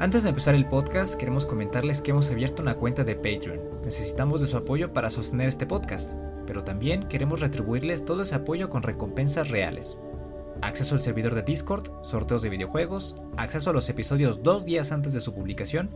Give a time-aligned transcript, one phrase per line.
[0.00, 3.82] Antes de empezar el podcast, queremos comentarles que hemos abierto una cuenta de Patreon.
[3.84, 8.70] Necesitamos de su apoyo para sostener este podcast, pero también queremos retribuirles todo ese apoyo
[8.70, 9.98] con recompensas reales.
[10.62, 15.12] Acceso al servidor de Discord, sorteos de videojuegos, acceso a los episodios dos días antes
[15.12, 15.90] de su publicación,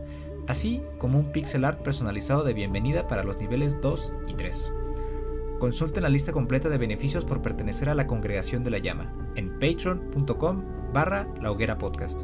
[0.49, 4.73] así como un pixel art personalizado de bienvenida para los niveles 2 y 3.
[5.59, 9.57] Consulten la lista completa de beneficios por pertenecer a la congregación de la llama en
[9.59, 10.61] patreon.com
[10.91, 12.23] barra la hoguera podcast.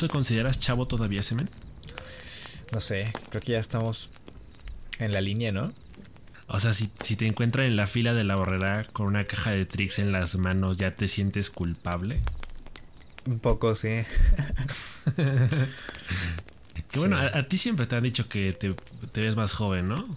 [0.00, 1.48] Te consideras chavo todavía, Semen?
[2.72, 4.10] No sé, creo que ya estamos
[4.98, 5.72] en la línea, ¿no?
[6.48, 9.66] O sea, si, te encuentran en la fila de la borrera con una caja de
[9.66, 12.20] tricks en las manos, ¿ya te sientes culpable?
[13.26, 13.88] Un poco, sí.
[16.90, 18.74] que bueno, a, ti siempre te han dicho que te,
[19.20, 20.08] ves más joven, ¿no?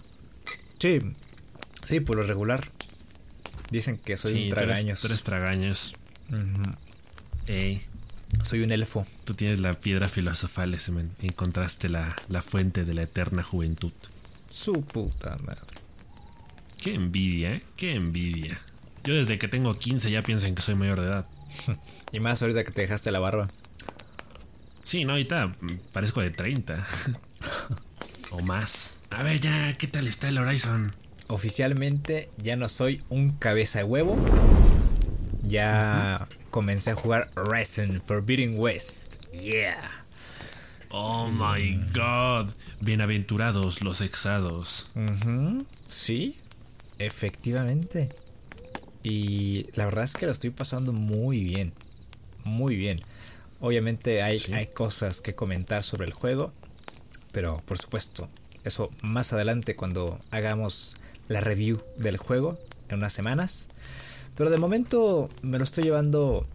[0.80, 0.98] Sí,
[1.86, 2.68] sí, por lo regular.
[3.70, 5.00] Dicen que soy un tragaños.
[5.00, 5.94] Tú eres, tragaños.
[7.46, 7.86] Ey.
[8.42, 9.06] Soy un elfo.
[9.24, 13.92] Tú tienes la piedra filosofal, ese Encontraste la, la fuente de la eterna juventud.
[14.50, 15.60] Su puta madre.
[16.80, 17.62] Qué envidia, ¿eh?
[17.76, 18.60] Qué envidia.
[19.04, 21.26] Yo desde que tengo 15 ya pienso en que soy mayor de edad.
[22.12, 23.50] y más ahorita que te dejaste la barba.
[24.82, 25.54] Sí, no, ahorita
[25.92, 26.86] parezco de 30.
[28.30, 28.96] o más.
[29.10, 30.94] A ver ya, ¿qué tal está el Horizon?
[31.28, 34.18] Oficialmente ya no soy un cabeza de huevo.
[35.42, 39.24] Ya comencé a jugar Resident Forbidden West.
[39.32, 39.90] Yeah.
[40.88, 42.52] Oh my god.
[42.80, 44.88] Bienaventurados los exados.
[45.88, 46.36] Sí,
[47.00, 48.10] efectivamente.
[49.02, 51.72] Y la verdad es que lo estoy pasando muy bien.
[52.44, 53.00] Muy bien.
[53.58, 56.52] Obviamente hay, hay cosas que comentar sobre el juego.
[57.32, 58.28] Pero por supuesto,
[58.62, 60.94] eso más adelante cuando hagamos
[61.26, 62.60] la review del juego
[62.90, 63.66] en unas semanas.
[64.36, 66.46] Pero de momento me lo estoy llevando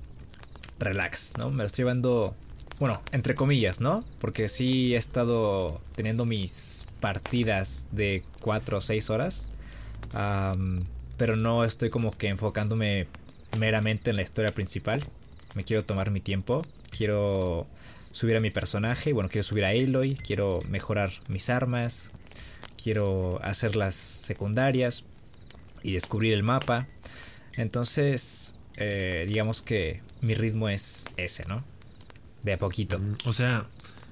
[0.79, 1.49] relax, ¿no?
[1.49, 2.35] Me lo estoy llevando,
[2.79, 4.03] bueno, entre comillas, ¿no?
[4.19, 9.49] Porque sí he estado teniendo mis partidas de 4 o 6 horas.
[11.17, 13.07] pero no estoy como que enfocándome
[13.57, 15.03] meramente en la historia principal.
[15.55, 16.61] Me quiero tomar mi tiempo.
[16.95, 17.67] Quiero
[18.11, 19.13] subir a mi personaje.
[19.13, 20.15] Bueno, quiero subir a Aloy.
[20.15, 22.09] Quiero mejorar mis armas.
[22.81, 25.03] Quiero hacer las secundarias.
[25.83, 26.87] Y descubrir el mapa.
[27.57, 31.63] Entonces, eh, digamos que mi ritmo es ese, ¿no?
[32.43, 32.99] De a poquito.
[32.99, 33.65] Mm, o sea,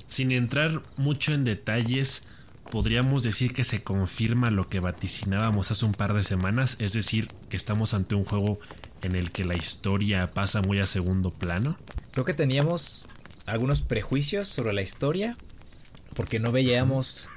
[0.08, 2.24] sin entrar mucho en detalles,
[2.72, 7.30] podríamos decir que se confirma lo que vaticinábamos hace un par de semanas, es decir,
[7.50, 8.60] que estamos ante un juego
[9.04, 11.78] en el que la historia pasa muy a segundo plano.
[12.12, 13.06] Creo que teníamos
[13.46, 15.38] algunos prejuicios sobre la historia,
[16.14, 17.30] porque no veíamos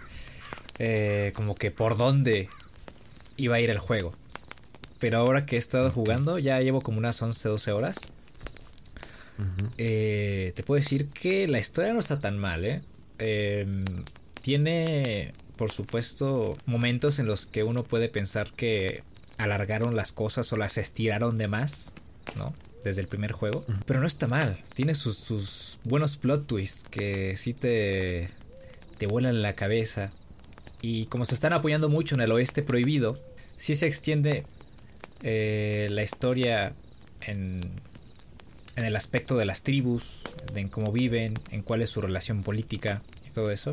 [0.78, 2.48] eh, como que por dónde
[3.36, 4.14] iba a ir el juego.
[5.00, 7.96] Pero ahora que he estado jugando, ya llevo como unas 11, 12 horas.
[9.78, 12.82] Eh, te puedo decir que la historia no está tan mal, ¿eh?
[13.18, 13.84] Em,
[14.42, 19.02] tiene, por supuesto, momentos en los que uno puede pensar que
[19.38, 21.94] alargaron las cosas o las estiraron de más,
[22.36, 22.52] ¿no?
[22.84, 23.64] Desde el primer juego.
[23.86, 24.58] Pero no está mal.
[24.74, 28.28] Tiene sus, sus, buenos plot twists que sí te,
[28.98, 30.12] te vuelan la cabeza.
[30.82, 33.18] Y como se están apoyando mucho en el oeste prohibido,
[33.56, 34.44] sí se extiende
[35.22, 36.72] eh, la historia
[37.22, 37.60] en,
[38.76, 40.22] en el aspecto de las tribus,
[40.54, 43.72] en cómo viven, en cuál es su relación política y todo eso.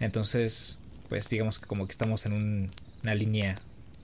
[0.00, 0.78] Entonces,
[1.08, 2.70] pues digamos que como que estamos en
[3.02, 3.56] una línea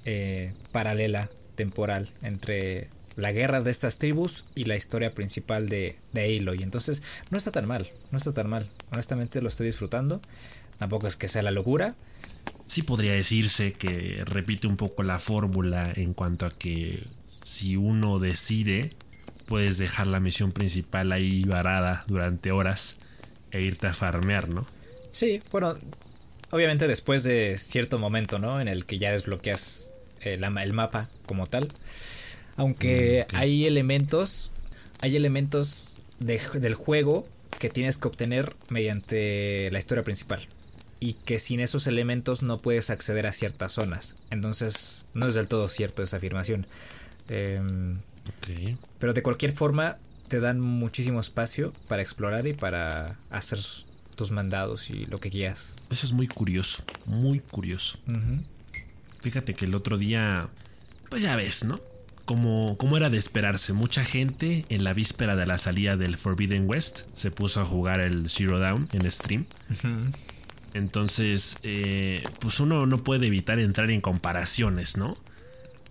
[0.04, 6.38] eh, paralela, temporal, entre la guerra de estas tribus y la historia principal de, de
[6.38, 6.62] Aloy.
[6.62, 8.68] Entonces, no está tan mal, no está tan mal.
[8.92, 10.20] Honestamente lo estoy disfrutando.
[10.78, 11.96] Tampoco es que sea la locura,
[12.68, 17.02] sí podría decirse que repite un poco la fórmula en cuanto a que
[17.42, 18.92] si uno decide,
[19.46, 22.98] puedes dejar la misión principal ahí varada durante horas
[23.50, 24.66] e irte a farmear, ¿no?
[25.10, 25.76] Sí, bueno,
[26.50, 28.60] obviamente después de cierto momento, ¿no?
[28.60, 29.90] En el que ya desbloqueas
[30.20, 31.68] el, el mapa como tal.
[32.56, 34.52] Aunque mm, hay elementos,
[35.00, 37.26] hay elementos del juego
[37.58, 40.46] que tienes que obtener mediante la historia principal
[41.00, 44.16] y que sin esos elementos no puedes acceder a ciertas zonas.
[44.30, 46.66] Entonces no es del todo cierto esa afirmación.
[47.28, 47.98] Em,
[48.98, 49.98] pero de cualquier forma
[50.28, 53.60] te dan muchísimo espacio para explorar y para hacer
[54.14, 55.74] tus mandados y lo que quieras.
[55.90, 57.98] Eso es muy curioso, muy curioso.
[59.20, 60.48] Fíjate que el otro día
[61.08, 61.80] pues ya ves, ¿no?
[62.24, 66.68] Como, como era de esperarse, mucha gente en la víspera de la salida del Forbidden
[66.68, 69.46] West se puso a jugar el Zero Down en stream.
[70.74, 75.16] Entonces, eh, pues uno no puede evitar entrar en comparaciones, ¿no?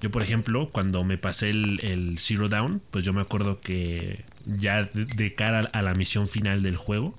[0.01, 4.83] Yo, por ejemplo, cuando me pasé el, Zero Down, pues yo me acuerdo que ya
[4.83, 7.15] de, cara a la misión final del juego,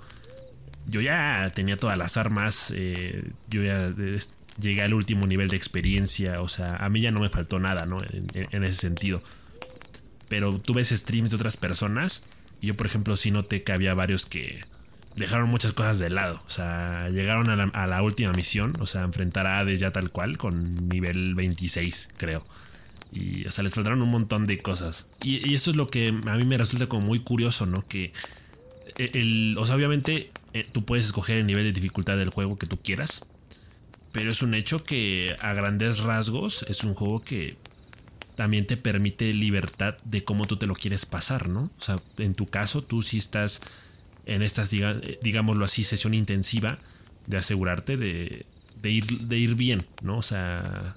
[0.86, 3.92] yo ya tenía todas las armas, eh, yo ya
[4.60, 7.84] llegué al último nivel de experiencia, o sea, a mí ya no me faltó nada,
[7.84, 7.98] ¿no?
[8.32, 9.22] En, ese sentido.
[10.28, 12.24] Pero tú ves streams de otras personas,
[12.60, 14.60] y yo, por ejemplo, sí noté que había varios que
[15.18, 19.46] dejaron muchas cosas de lado, o sea, llegaron a la, última misión, o sea, enfrentar
[19.46, 22.44] a Hades ya tal cual, con nivel 26, creo.
[23.12, 25.06] Y, o sea, les faltaron un montón de cosas.
[25.22, 27.86] Y, eso es lo que a mí me resulta como muy curioso, ¿no?
[27.86, 28.12] Que
[28.96, 32.58] e, el, o sea, obviamente eh, tú puedes escoger el nivel de dificultad del juego
[32.58, 33.24] que tú quieras.
[34.12, 37.56] Pero es un hecho que a grandes rasgos es un juego que
[38.34, 41.70] también te permite libertad de cómo tú te lo quieres pasar, ¿no?
[41.76, 43.60] O sea, en tu caso, tú sí estás
[44.28, 46.78] en estas, digámoslo así, sesión intensiva
[47.26, 48.46] de asegurarte de,
[48.80, 50.18] de, ir, de ir bien, ¿no?
[50.18, 50.94] O sea,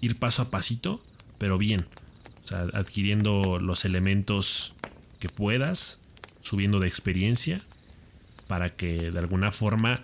[0.00, 1.00] ir paso a pasito
[1.40, 1.86] pero bien.
[2.44, 4.74] O sea, adquiriendo los elementos
[5.20, 5.98] que puedas,
[6.42, 7.62] subiendo de experiencia,
[8.46, 10.02] para que de alguna forma...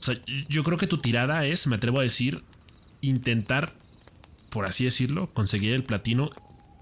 [0.00, 2.42] O sea, yo creo que tu tirada es, me atrevo a decir,
[3.02, 3.74] intentar,
[4.48, 6.30] por así decirlo, conseguir el platino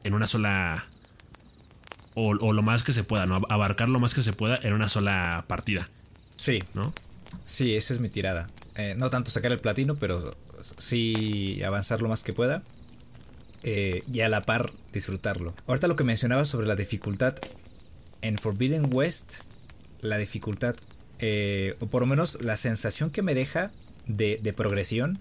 [0.04, 0.86] en una sola...
[2.18, 3.42] O, lo más que se pueda, ¿no?
[3.50, 5.90] Abarcar lo más que se pueda en una sola partida.
[6.36, 6.62] Sí.
[6.72, 6.94] ¿No?
[7.44, 8.48] Sí, esa es mi tirada.
[8.74, 10.34] Eh, no tanto sacar el platino, pero
[10.78, 12.62] sí avanzar lo más que pueda.
[13.62, 15.54] Eh, y a la par disfrutarlo.
[15.66, 17.34] Ahorita lo que mencionaba sobre la dificultad
[18.22, 19.40] en Forbidden West,
[20.00, 20.76] la dificultad,
[21.18, 23.72] eh, o por lo menos la sensación que me deja
[24.06, 25.18] de, progresión,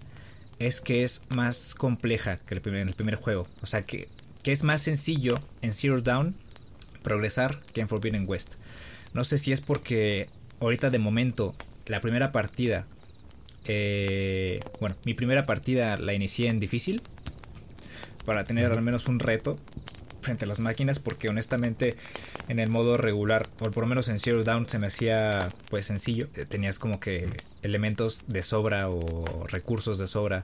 [0.60, 3.48] es que es más compleja que el primer, en el primer juego.
[3.62, 4.08] O sea, que,
[4.44, 6.36] que es más sencillo en Zero Down
[7.06, 8.56] progresar que en Forbidden West.
[9.14, 10.28] No sé si es porque
[10.60, 11.56] ahorita de momento
[11.86, 12.86] la primera partida,
[13.66, 17.02] eh, bueno, mi primera partida la inicié en difícil
[18.26, 19.56] para tener al menos un reto
[20.22, 21.96] frente a las máquinas porque honestamente
[22.48, 25.86] en el modo regular o por lo menos en Zero Down se me hacía pues
[25.86, 26.28] sencillo.
[26.50, 27.30] Tenías como que
[27.62, 30.42] elementos de sobra o recursos de sobra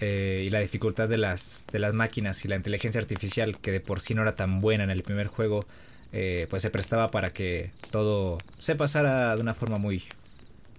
[0.00, 3.80] eh, y la dificultad de las de las máquinas y la inteligencia artificial que de
[3.80, 5.60] por sí no era tan buena en el primer juego
[6.12, 10.04] eh, pues se prestaba para que todo se pasara de una forma muy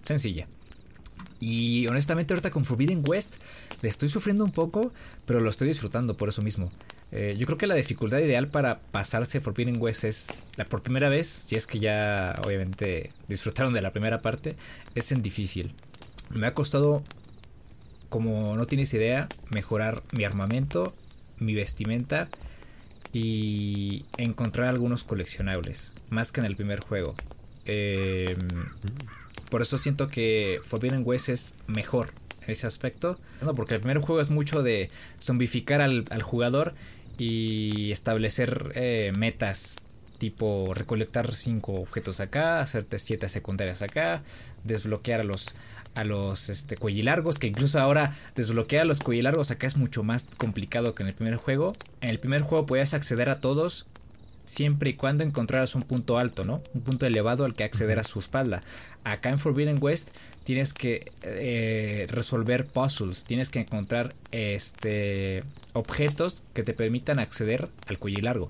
[0.06, 0.48] sencilla
[1.40, 3.36] y honestamente ahorita con Forbidden West
[3.82, 4.92] le estoy sufriendo un poco,
[5.26, 6.70] pero lo estoy disfrutando por eso mismo.
[7.12, 11.10] Eh, yo creo que la dificultad ideal para pasarse Forbidden West es la por primera
[11.10, 14.56] vez, si es que ya obviamente disfrutaron de la primera parte,
[14.96, 15.74] es en difícil.
[16.30, 17.04] Me ha costado,
[18.10, 20.94] como no tienes idea, mejorar mi armamento,
[21.40, 22.28] mi vestimenta
[23.14, 27.16] y encontrar algunos coleccionables, más que en el primer juego.
[27.66, 28.36] Eh,
[29.50, 32.12] por eso siento que Forbidden West es mejor
[32.44, 33.20] en ese aspecto.
[33.42, 34.90] No, porque el primer juego es mucho de
[35.20, 36.74] zombificar al, jugador
[37.18, 39.78] y establecer eh, metas
[40.20, 44.22] tipo recolectar cinco objetos acá, hacerte siete secundarias acá,
[44.66, 45.56] desbloquear a los
[45.96, 50.28] a los este, cuellilargos, que incluso ahora desbloquear a los cuellilargos acá es mucho más
[50.38, 51.76] complicado que en el primer juego.
[52.02, 53.86] En el primer juego podías acceder a todos
[54.50, 56.62] siempre y cuando encontraras un punto alto, ¿no?
[56.74, 58.62] Un punto elevado al que acceder a su espalda.
[59.04, 60.10] Acá en Forbidden West
[60.44, 68.00] tienes que eh, resolver puzzles, tienes que encontrar este objetos que te permitan acceder al
[68.00, 68.48] cuello largo.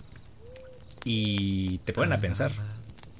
[1.04, 2.52] Y te ponen a pensar.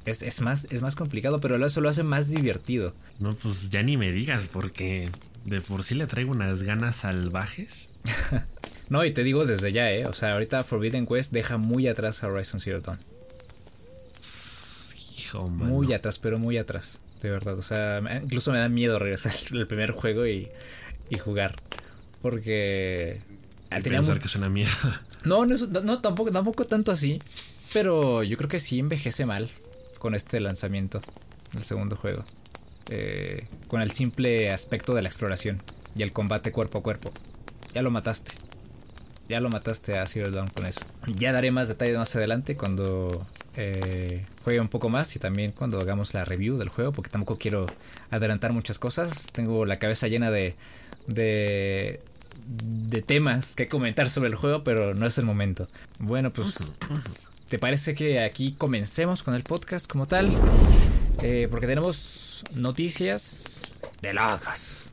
[0.10, 2.94] Es, más, es más complicado, pero eso lo hace más divertido.
[3.20, 5.10] No, pues ya ni me digas, porque
[5.46, 7.92] de por sí le traigo unas ganas salvajes.
[8.90, 10.08] No, y te digo desde ya, ¿eh?
[10.08, 12.98] O sea, ahorita Forbidden Quest deja muy atrás a Horizon Zero Dawn.
[15.20, 17.00] Hijo, Muy atrás, pero muy atrás.
[17.22, 17.60] De verdad.
[17.60, 20.50] O sea, incluso me da miedo regresar al primer juego y,
[21.20, 21.56] jugar.
[22.20, 23.22] Porque.
[23.72, 25.04] Y pensar que es una mierda.
[25.24, 27.20] No, no, no, tampoco, tampoco tanto así.
[27.74, 29.52] Pero yo creo que sí envejece mal
[30.00, 31.02] con este lanzamiento
[31.54, 32.24] del segundo juego.
[32.90, 35.62] Eh, con el simple aspecto de la exploración
[35.96, 37.12] y el combate cuerpo a cuerpo.
[37.74, 38.34] Ya lo mataste
[39.30, 40.82] ya lo mataste a Zero Dawn con eso.
[41.06, 45.80] Ya daré más detalles más adelante cuando eh, juegue un poco más y también cuando
[45.80, 47.68] hagamos la review del juego, porque tampoco quiero
[48.10, 49.28] adelantar muchas cosas.
[49.32, 50.56] Tengo la cabeza llena de,
[51.06, 52.02] de,
[52.48, 55.68] de temas que comentar sobre el juego, pero no es el momento.
[56.00, 56.74] Bueno, pues,
[57.50, 60.32] ¿te parece que aquí comencemos con el podcast como tal?
[61.24, 63.64] Eh, porque tenemos noticias
[64.04, 64.14] de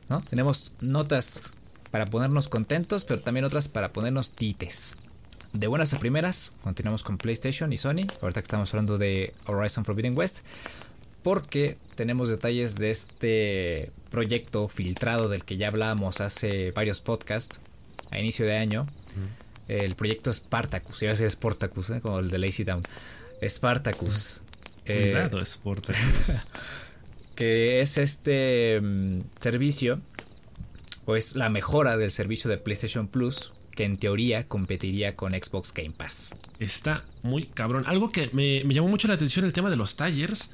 [0.09, 0.21] ¿no?
[0.21, 1.43] Tenemos notas
[1.91, 4.95] para ponernos contentos, pero también otras para ponernos tites.
[5.53, 8.07] de buenas a primeras, continuamos con PlayStation y Sony.
[8.21, 10.39] Ahorita que estamos hablando de Horizon Forbidden West.
[11.21, 17.59] Porque tenemos detalles de este proyecto filtrado del que ya hablábamos hace varios podcasts
[18.09, 18.87] a inicio de año.
[19.67, 22.01] El proyecto Spartacus, iba a decir Sportacus, ¿eh?
[22.01, 22.83] como el de Lazy Down.
[23.45, 24.41] Spartacus.
[24.85, 25.97] Cuidado, eh, Spartacus.
[27.35, 30.01] que es este mm, servicio,
[31.05, 35.73] o es la mejora del servicio de PlayStation Plus, que en teoría competiría con Xbox
[35.73, 36.33] Game Pass.
[36.59, 37.83] Está muy cabrón.
[37.85, 40.49] Algo que me, me llamó mucho la atención el tema de los tallers.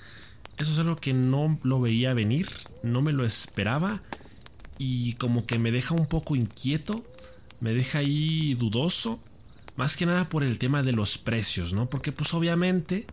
[0.58, 2.50] Eso es algo que no lo veía venir,
[2.84, 4.02] no me lo esperaba
[4.78, 7.04] y como que me deja un poco inquieto
[7.64, 9.20] me deja ahí dudoso.
[9.78, 11.90] Más que nada por el tema de los precios, ¿no?
[11.90, 13.08] Porque pues obviamente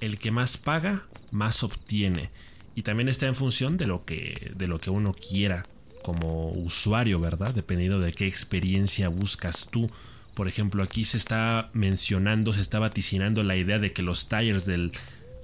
[0.00, 2.30] el que más paga, más obtiene.
[2.76, 5.64] Y también está en función de lo que, de lo que uno quiera
[6.04, 7.52] como usuario, ¿verdad?
[7.52, 9.90] Dependiendo de qué experiencia buscas tú.
[10.34, 14.66] Por ejemplo, aquí se está mencionando, se está vaticinando la idea de que los tires
[14.66, 14.92] del,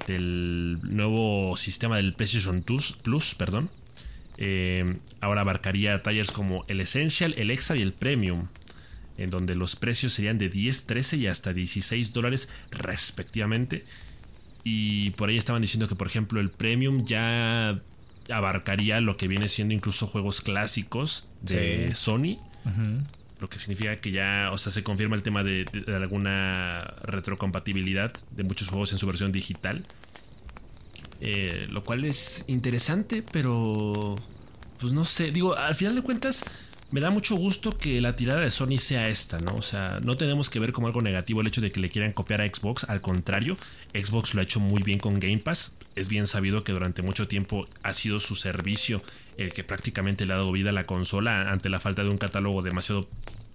[0.06, 3.68] del nuevo sistema del PlayStation Plus, Plus perdón,
[4.38, 8.48] eh, ahora abarcaría talleres como el Essential, el Extra y el Premium,
[9.18, 13.84] en donde los precios serían de 10, 13 y hasta 16 dólares respectivamente.
[14.64, 17.80] Y por ahí estaban diciendo que, por ejemplo, el Premium ya
[18.30, 22.38] abarcaría lo que viene siendo incluso juegos clásicos de Sony.
[23.38, 28.44] Lo que significa que ya, o sea, se confirma el tema de, alguna retrocompatibilidad de
[28.44, 29.84] muchos juegos en su versión digital.
[31.20, 34.16] Eh, lo cual es interesante, pero
[34.80, 36.44] pues no sé, digo, al final de cuentas
[36.90, 39.54] me da mucho gusto que la tirada de Sony sea esta, ¿no?
[39.54, 42.12] O sea, no tenemos que ver como algo negativo el hecho de que le quieran
[42.12, 43.56] copiar a Xbox, al contrario,
[43.92, 47.26] Xbox lo ha hecho muy bien con Game Pass, es bien sabido que durante mucho
[47.26, 49.02] tiempo ha sido su servicio
[49.36, 52.18] el que prácticamente le ha dado vida a la consola ante la falta de un
[52.18, 53.08] catálogo demasiado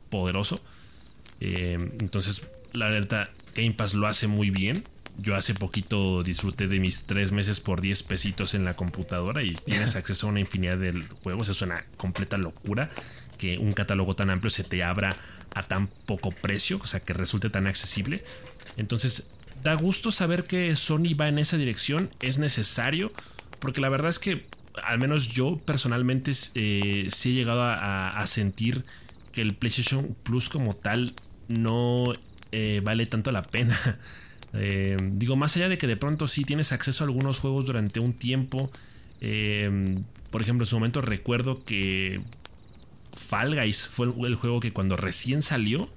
[0.10, 0.60] poderoso.
[1.40, 4.84] Eh, entonces, la verdad, Game Pass lo hace muy bien
[5.18, 9.56] yo hace poquito disfruté de mis tres meses por 10 pesitos en la computadora y
[9.56, 11.50] tienes acceso a una infinidad de juegos.
[11.50, 12.90] Es una completa locura
[13.38, 15.16] que un catálogo tan amplio se te abra
[15.56, 18.24] a tan poco precio, o sea, que resulte tan accesible.
[18.78, 19.30] Entonces,
[19.64, 22.12] da gusto saber que Sony va en esa dirección.
[22.20, 23.12] Es necesario,
[23.60, 24.46] porque la verdad es que,
[24.84, 28.86] al menos yo personalmente, eh, sí he llegado a, sentir
[29.32, 31.14] que el PlayStation Plus como tal
[31.48, 32.14] no
[32.52, 33.78] eh, vale tanto la pena.
[34.54, 38.00] Eh, digo, más allá de que de pronto sí tienes acceso a algunos juegos durante
[38.00, 38.72] un tiempo.
[39.22, 39.70] Eh,
[40.30, 42.22] por ejemplo, en su momento recuerdo que
[43.14, 45.90] Fall Guys fue el, juego que cuando recién salió,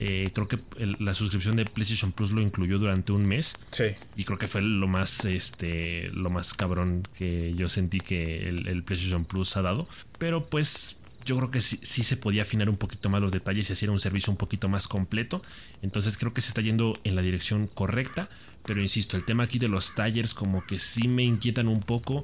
[0.00, 0.58] eh, creo que
[0.98, 3.54] la suscripción de PlayStation Plus lo incluyó durante un mes.
[3.70, 3.84] Sí.
[4.16, 8.82] Y creo que fue lo más, este, lo más cabrón que yo sentí que el
[8.82, 9.86] PlayStation Plus ha dado.
[10.18, 13.72] Pero pues yo creo que sí, se podía afinar un poquito más los detalles y
[13.72, 15.42] hacer un servicio un poquito más completo.
[15.82, 18.28] Entonces creo que se está yendo en la dirección correcta.
[18.64, 22.22] Pero insisto, el tema aquí de los tallers como que sí me inquietan un poco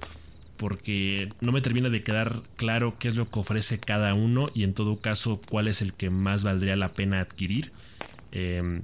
[0.56, 4.64] porque no me termina de quedar claro qué es lo que ofrece cada uno y
[4.64, 7.72] en todo caso cuál es el que más valdría la pena adquirir.
[8.32, 8.82] Em,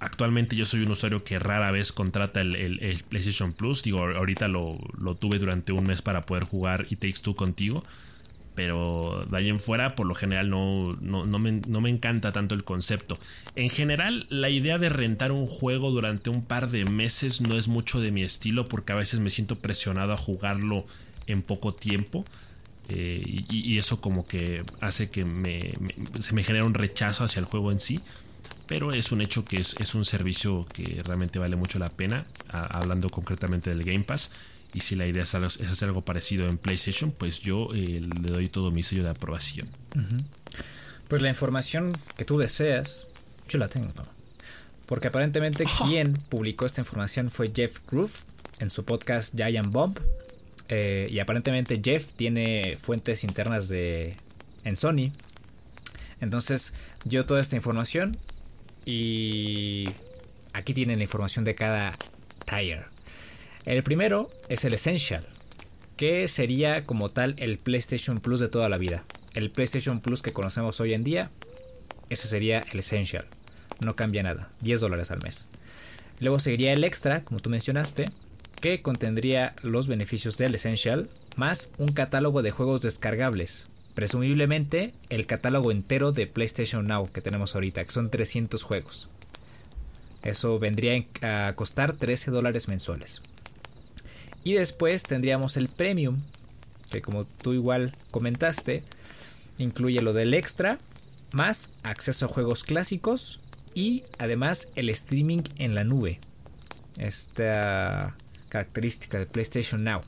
[0.00, 3.82] actualmente yo soy un usuario que rara vez contrata el, PlayStation Plus.
[3.82, 7.84] Digo, ahorita lo, lo, tuve durante un mes para poder jugar y Takes Two contigo
[8.56, 13.18] pero de ahí en fuera por lo general no, no, me, encanta tanto el concepto.
[13.54, 17.68] En general la idea de rentar un juego durante un par de meses no es
[17.68, 20.86] mucho de mi estilo porque a veces me siento presionado a jugarlo
[21.28, 22.24] en poco tiempo.
[22.88, 25.26] Eh, y, eso como que hace que
[26.20, 28.00] se me genere un rechazo hacia el juego en sí.
[28.66, 33.10] Pero es un hecho que es, un servicio que realmente vale mucho la pena, hablando
[33.10, 34.32] concretamente del Game Pass.
[34.76, 38.50] Y si la idea es, hacer algo parecido en PlayStation, pues yo eh, le doy
[38.50, 39.68] todo mi sello de aprobación.
[41.08, 43.06] Pues la información que tú deseas,
[43.48, 43.88] yo la tengo.
[44.84, 48.12] Porque aparentemente quien publicó esta información fue Jeff Groove
[48.58, 49.98] en su podcast Giant Bomb.
[50.68, 54.14] Eh, y aparentemente Jeff tiene fuentes internas de
[54.64, 55.10] en Sony.
[56.20, 56.74] Entonces
[57.06, 58.14] dio toda esta información
[58.84, 59.88] y
[60.52, 61.92] aquí tienen la información de cada
[62.44, 62.95] tire.
[63.66, 65.26] El primero es el Essential,
[65.96, 69.02] que sería como tal el PlayStation Plus de toda la vida.
[69.34, 71.30] El PlayStation Plus que conocemos hoy en día,
[72.08, 73.26] ese sería el Essential.
[73.80, 75.46] No cambia nada, 10 dólares al mes.
[76.20, 78.12] Luego seguiría el Extra, como tú mencionaste,
[78.60, 83.66] que contendría los beneficios del Essential, más un catálogo de juegos descargables.
[83.94, 89.08] Presumiblemente el catálogo entero de PlayStation Now que tenemos ahorita, que son 300 juegos.
[90.22, 93.22] Eso vendría a costar 13 dólares mensuales.
[94.46, 96.20] Y después tendríamos el premium,
[96.92, 98.84] que como tú igual comentaste,
[99.58, 100.78] incluye lo del extra,
[101.32, 103.40] más acceso a juegos clásicos
[103.74, 106.20] y además el streaming en la nube.
[106.96, 108.14] Esta
[108.48, 110.02] característica de PlayStation Now.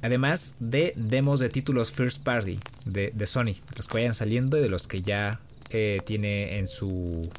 [0.00, 4.70] Además de demos de títulos first party de, Sony, los que vayan saliendo y de
[4.70, 7.30] los que ya eh, tiene en su,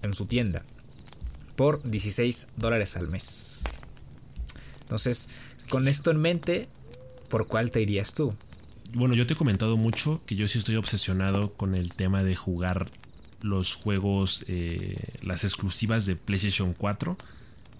[0.00, 0.64] en su tienda.
[1.54, 3.62] Por 16 dólares al mes.
[4.88, 5.28] Entonces,
[5.68, 6.66] con esto en mente,
[7.28, 8.34] ¿por cuál te irías tú?
[8.94, 12.34] Bueno, yo te he comentado mucho que yo sí estoy obsesionado con el tema de
[12.34, 12.86] jugar
[13.42, 17.18] los juegos, eh, las exclusivas de PlayStation 4,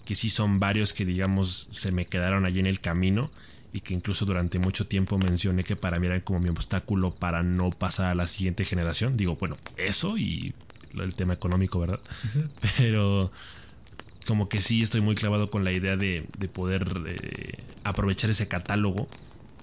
[0.04, 3.30] que sí son varios que digamos se me quedaron allí en el camino
[3.72, 7.42] y que incluso durante mucho tiempo mencioné que para mí eran como mi obstáculo para
[7.42, 9.16] no pasar a la siguiente generación.
[9.16, 10.52] Digo, bueno, eso y
[10.92, 12.00] el tema económico, ¿verdad?
[12.76, 13.30] Pero
[14.28, 19.08] como que sí estoy muy clavado con la idea de, poder eh, aprovechar ese catálogo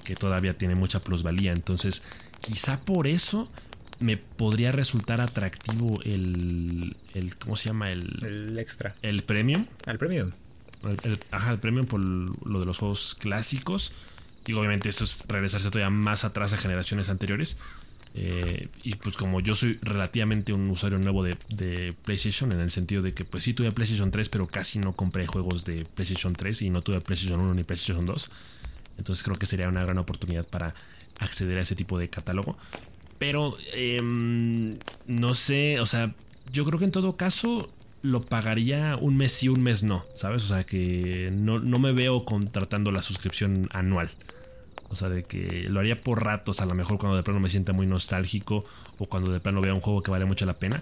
[0.03, 1.51] que todavía tiene mucha plusvalía.
[1.53, 2.01] Entonces,
[2.41, 3.47] quizá por eso
[3.99, 7.91] me podría resultar atractivo el, el ¿cómo se llama?
[7.91, 8.95] El, el extra.
[9.03, 9.67] El premium.
[9.85, 10.31] El premium.
[11.29, 13.93] ajá, el premium por lo de los juegos clásicos.
[14.47, 17.59] Y obviamente eso es regresarse todavía más atrás a generaciones anteriores.
[18.17, 23.01] Eh, y pues como yo soy relativamente un usuario nuevo de, PlayStation, en el sentido
[23.01, 26.61] de que pues sí tuve PlayStation 3, pero casi no compré juegos de PlayStation 3
[26.61, 28.31] y no tuve PlayStation 1 ni PlayStation 2.
[28.97, 30.73] Entonces creo que sería una gran oportunidad para
[31.19, 32.57] acceder a ese tipo de catálogo.
[33.17, 36.13] Pero em, no sé, o sea,
[36.51, 37.69] yo creo que en todo caso
[38.01, 40.43] lo pagaría un mes sí, un mes no, ¿sabes?
[40.43, 44.09] O sea, que no, me veo contratando la suscripción anual.
[44.89, 47.49] O sea, de que lo haría por ratos, a lo mejor cuando de plano me
[47.49, 48.63] sienta muy nostálgico
[48.97, 50.81] o cuando de plano vea un juego que vale mucho la pena.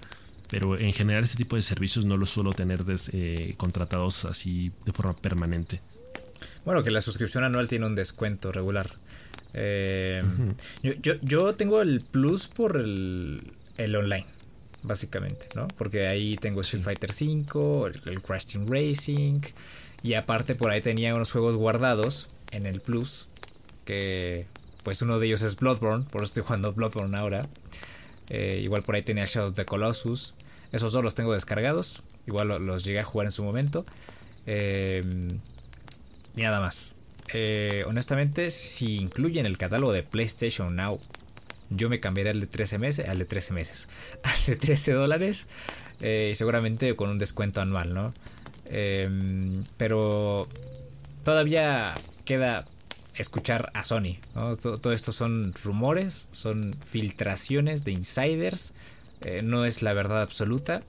[0.49, 2.83] Pero en general este tipo de servicios no los suelo tener
[3.13, 5.81] eh, contratados así de forma permanente.
[6.65, 8.91] Bueno, que la suscripción anual tiene un descuento regular.
[9.53, 10.23] Eh,
[10.81, 13.41] yo, yo, tengo el plus por el,
[13.77, 14.25] el, online,
[14.81, 15.67] básicamente, ¿no?
[15.77, 19.41] Porque ahí tengo Street Fighter 5, el, Crash Team Racing,
[20.01, 23.27] y aparte por ahí tenía unos juegos guardados en el plus,
[23.85, 24.45] que
[24.83, 27.47] pues uno de ellos es Bloodborne, por eso estoy jugando Bloodborne ahora.
[28.29, 30.33] Eh, igual por ahí tenía Shadow of the Colossus.
[30.71, 32.03] Esos dos los tengo descargados.
[32.27, 33.85] Igual los, llegué a jugar en su momento.
[34.45, 35.03] Eh,
[36.35, 36.95] y nada más.
[37.33, 40.99] Eh, honestamente, si incluyen el catálogo de PlayStation Now,
[41.69, 43.87] yo me cambiaría al de 13 meses, al de 13 meses,
[44.23, 45.47] al de 13 dólares,
[46.01, 48.13] eh, seguramente con un descuento anual, ¿no?
[49.77, 50.47] Pero
[51.23, 51.93] todavía
[52.25, 52.65] queda
[53.15, 58.73] escuchar a Sony, Todo, esto son rumores, son filtraciones de insiders,
[59.21, 60.81] eh, no es la verdad absoluta,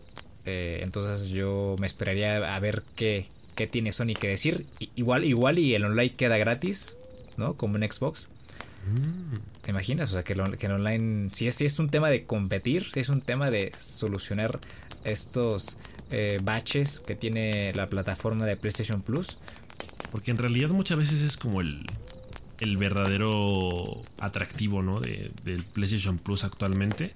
[0.47, 4.67] entonces yo me esperaría a ver qué, qué tiene Sony que decir.
[4.95, 6.97] Igual, igual y el online queda gratis,
[7.37, 7.55] ¿no?
[7.55, 8.29] Como en Xbox.
[8.87, 9.37] Mm.
[9.63, 10.11] ¿Te imaginas?
[10.11, 13.09] O sea, que, el online, si es, si es un tema de competir, si es
[13.09, 14.61] un tema de solucionar
[15.05, 15.79] estos
[16.11, 19.39] eh, baches que tiene la plataforma de PlayStation Plus.
[20.13, 21.87] Porque en realidad muchas veces es como el,
[22.61, 25.01] el verdadero atractivo, ¿no?
[25.01, 27.13] De, del PlayStation Plus actualmente.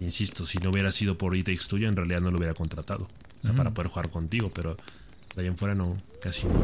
[0.00, 3.08] Insisto, si no hubiera sido por It tuyo, en realidad no lo hubiera contratado.
[3.42, 4.76] O sea, para poder jugar contigo, pero
[5.34, 6.54] de allá en fuera no, casi no.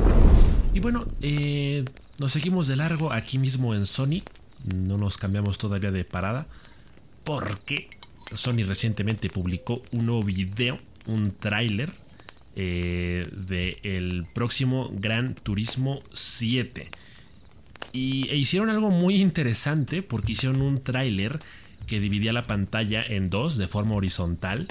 [0.75, 1.85] Y bueno, eh,
[2.18, 4.22] nos seguimos de largo aquí mismo en Sony.
[4.64, 6.46] No nos cambiamos todavía de parada.
[7.25, 7.88] Porque
[8.35, 11.92] Sony recientemente publicó un nuevo video, un tráiler
[12.57, 16.90] eh, del próximo Gran Turismo 7.
[17.92, 21.38] Y e hicieron algo muy interesante porque hicieron un tráiler
[21.87, 24.68] que dividía la pantalla en dos de forma horizontal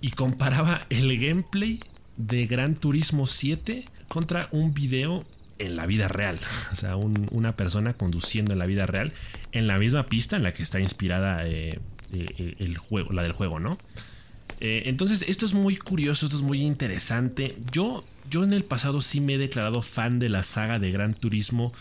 [0.00, 1.80] y comparaba el gameplay
[2.16, 5.20] de Gran Turismo 7 contra un video
[5.58, 6.38] en la vida real.
[6.72, 9.12] O sea, una persona conduciendo en la vida real
[9.52, 11.78] en la misma pista en la que está inspirada eh,
[12.12, 13.78] eh, el juego, la del juego, ¿no?
[14.60, 17.56] Eh, entonces, esto es muy curioso, esto es muy interesante.
[17.72, 21.14] Yo, yo en el pasado sí me he declarado fan de la saga de Gran
[21.14, 21.72] Turismo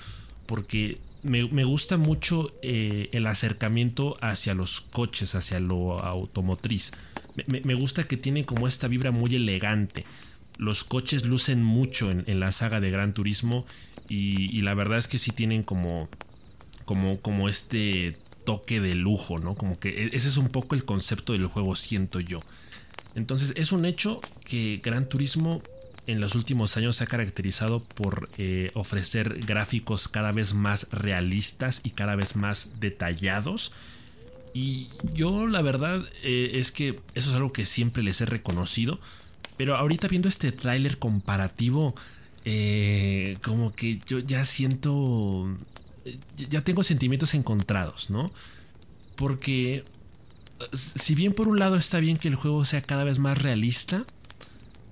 [0.49, 6.91] porque me, gusta mucho el acercamiento hacia los coches, hacia lo automotriz.
[7.45, 10.05] Me, gusta que tiene como esta vibra muy elegante
[10.57, 13.65] los coches lucen mucho en, la saga de Gran Turismo
[14.09, 16.09] y, la verdad es que sí tienen como,
[16.83, 19.55] como, como este toque de lujo, ¿no?
[19.55, 22.41] Como que e, ese es un poco el concepto del juego, siento yo.
[23.15, 25.61] Entonces es un hecho que Gran Turismo
[26.09, 31.81] en los últimos años se ha caracterizado por eh, ofrecer gráficos cada vez más realistas
[31.83, 33.71] y cada vez más detallados.
[34.51, 38.99] Y yo la verdad eh, es que eso es algo que siempre les he reconocido.
[39.55, 41.93] Pero ahorita viendo este tráiler comparativo,
[42.43, 45.55] eh, como que yo ya siento,
[46.37, 48.31] ya tengo sentimientos encontrados, ¿no?
[49.15, 49.83] Porque
[50.73, 54.05] si bien por un lado está bien que el juego sea cada vez más realista,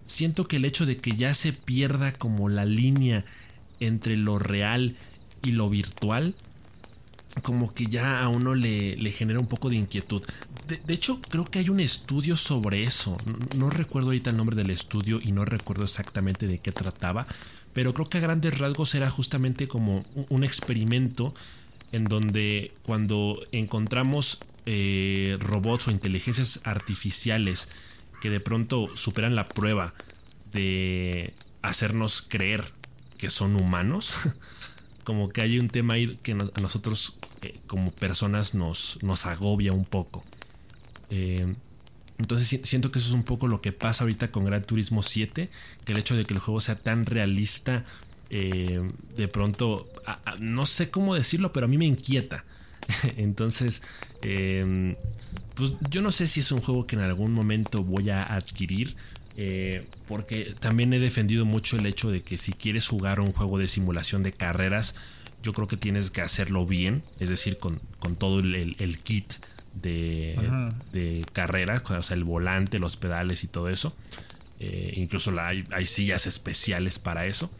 [0.07, 3.23] siento que el hecho de que ya se pierda como la línea
[3.79, 4.95] entre lo real
[5.43, 6.33] y lo virtual,
[7.43, 10.23] como que ya a uno le, genera un poco de inquietud.
[10.67, 13.15] De, hecho, creo que hay un estudio sobre eso.
[13.55, 17.27] No, recuerdo ahorita el nombre del estudio y no recuerdo exactamente de qué trataba,
[17.73, 21.33] pero creo que a grandes rasgos era justamente como un, experimento
[21.91, 27.69] en donde cuando encontramos eh, robots o inteligencias artificiales
[28.21, 29.93] que de pronto superan la prueba
[30.53, 32.63] de hacernos creer
[33.17, 34.15] que son humanos,
[35.03, 39.73] como que hay un tema ahí que a nosotros eh, como personas nos, nos agobia
[39.73, 40.23] un poco.
[41.09, 41.53] Eh,
[42.17, 45.49] entonces siento que eso es un poco lo que pasa ahorita con Gran Turismo 7,
[45.85, 47.85] que el hecho de que el juego sea tan realista,
[48.29, 48.81] eh,
[49.15, 49.87] de pronto,
[50.39, 52.43] no sé cómo decirlo, pero a mí me inquieta.
[53.17, 53.81] Entonces,
[54.21, 58.95] pues yo no sé si es un juego que en algún momento voy a adquirir.
[60.07, 63.67] porque también he defendido mucho el hecho de que si quieres jugar un juego de
[63.67, 64.95] simulación de carreras,
[65.43, 67.79] yo creo que tienes que hacerlo bien, es decir, con,
[68.17, 69.33] todo el, kit
[69.73, 73.95] de, carrera, o sea, el volante, los pedales y todo eso.
[74.59, 77.51] Eh, incluso hay, sillas especiales para eso.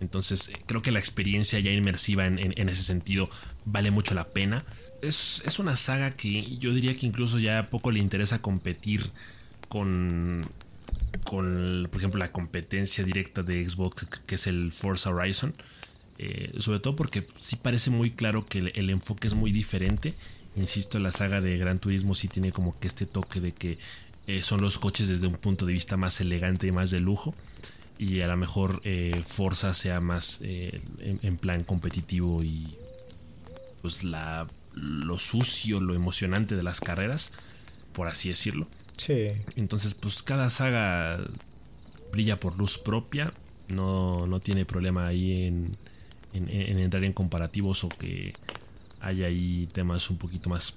[0.00, 3.30] Entonces, eh, creo que la experiencia ya inmersiva en, ese sentido
[3.64, 4.64] vale mucho la pena.
[5.00, 9.10] Es, es, una saga que yo diría que incluso ya poco le interesa competir
[9.68, 10.42] con,
[11.24, 15.52] con, por ejemplo, la competencia directa de Xbox, que es el Forza Horizon.
[16.18, 20.14] Eh, sobre todo porque sí parece muy claro que el, enfoque es muy diferente.
[20.56, 23.78] Insisto, la saga de Gran Turismo sí tiene como que este toque de que
[24.26, 27.34] eh, son los coches desde un punto de vista más elegante y más de lujo.
[27.98, 32.68] Y a lo mejor eh, Forza sea más en, plan competitivo y
[33.82, 37.32] pues la, lo sucio, lo emocionante de las carreras,
[37.92, 38.68] por así decirlo.
[38.96, 39.28] Sí.
[39.56, 41.20] Entonces, pues cada saga
[42.12, 43.32] brilla por luz propia.
[43.68, 45.76] No, no tiene problema ahí en,
[46.32, 48.34] en, entrar en comparativos o que
[49.00, 50.74] haya ahí temas un poquito más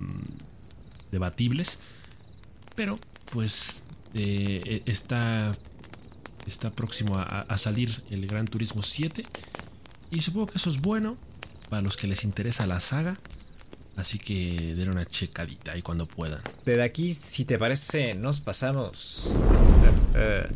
[0.00, 1.78] mm, debatibles.
[2.74, 2.98] Pero
[3.32, 5.56] pues eh, está,
[6.46, 9.24] está próximo a, salir el Gran Turismo 7.
[10.10, 11.16] Y supongo que eso es bueno
[11.68, 13.14] para los que les interesa la saga.
[13.96, 16.40] Así que den una checadita ahí cuando puedan.
[16.66, 19.32] Desde aquí, si te parece, nos pasamos
[20.14, 20.46] eh,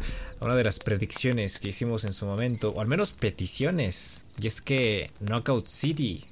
[0.41, 4.47] a una de las predicciones que hicimos en su momento, o al menos peticiones y
[4.47, 6.25] es que Knockout City,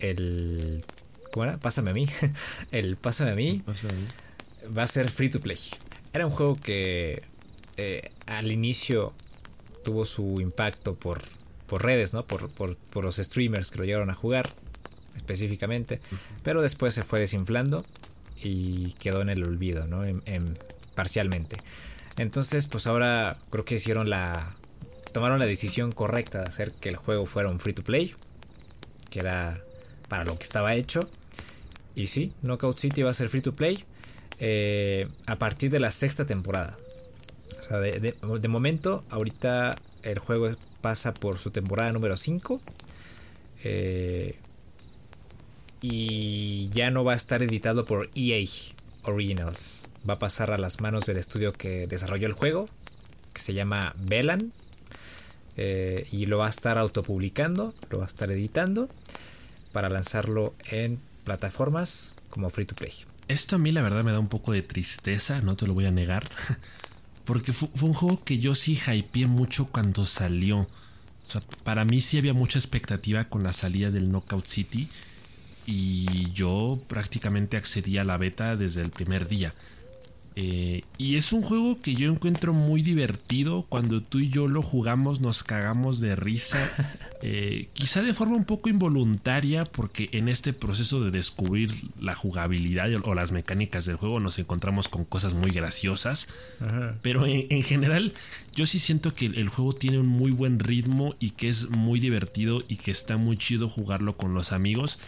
[0.00, 0.84] el...
[1.32, 1.58] ¿Cómo era?
[1.58, 2.08] Pásame a mí.
[2.72, 3.62] el Pásame a mí.
[4.76, 5.56] Va a ser free to play.
[6.12, 7.22] Era un juego que
[7.76, 9.14] eh, al inicio
[9.84, 11.22] tuvo su impacto por,
[11.72, 12.26] por redes, ¿no?
[12.26, 14.50] Por, por, los streamers que lo llegaron a jugar
[15.16, 16.02] específicamente.
[16.42, 17.82] Pero después se fue desinflando
[18.42, 20.04] y quedó en el olvido, ¿no?
[20.04, 20.58] en,
[20.94, 21.56] parcialmente.
[22.18, 24.54] Entonces, pues ahora creo que hicieron la,
[25.14, 28.14] tomaron la decisión correcta de hacer que el juego fuera un free to play,
[29.08, 29.62] que era
[30.10, 31.08] para lo que estaba hecho.
[31.94, 33.82] Y sí, Knockout City va a ser free to play
[34.40, 36.76] eh, a partir de la sexta temporada.
[37.60, 38.14] O sea, de,
[38.48, 40.50] momento, ahorita el juego
[40.82, 42.60] pasa por su temporada número 5.
[43.64, 44.36] Eh,
[45.80, 48.46] y ya no va a estar editado por EA
[49.04, 49.86] Originals.
[50.08, 52.68] Va a pasar a las manos del estudio que desarrolló el juego,
[53.32, 54.52] que se llama Velan.
[55.56, 58.88] Eh, y lo va a estar autopublicando, lo va a estar editando
[59.72, 62.92] para lanzarlo en plataformas como free to play.
[63.28, 65.86] Esto a mí la verdad me da un poco de tristeza, no te lo voy
[65.86, 66.28] a negar,
[67.24, 70.66] porque fue, un juego que yo sí hypeé mucho cuando salió.
[71.64, 74.88] para mí sí había mucha expectativa con la salida del Knockout City
[75.66, 79.54] y yo prácticamente accedí a la beta desde el primer día.
[80.36, 83.66] Eh, y es un juego que yo encuentro muy divertido.
[83.68, 86.58] Cuando tú y yo lo jugamos nos cagamos de risa.
[87.24, 92.90] Eh, quizá de forma un poco involuntaria porque en este proceso de descubrir la jugabilidad
[93.04, 96.26] o las mecánicas del juego nos encontramos con cosas muy graciosas.
[97.00, 98.12] Pero en, general
[98.56, 102.00] yo sí siento que el juego tiene un muy buen ritmo y que es muy
[102.00, 104.98] divertido y que está muy chido jugarlo con los amigos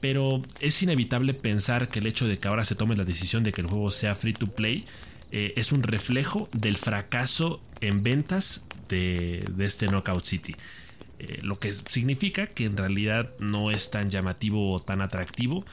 [0.00, 3.52] pero es inevitable pensar que el hecho de que ahora se tome la decisión de
[3.52, 4.84] que el juego sea free to play
[5.32, 10.54] eh, es un reflejo del fracaso en ventas de, este Knockout City.
[11.18, 15.64] Eh, lo que significa que en realidad no es tan llamativo o tan atractivo.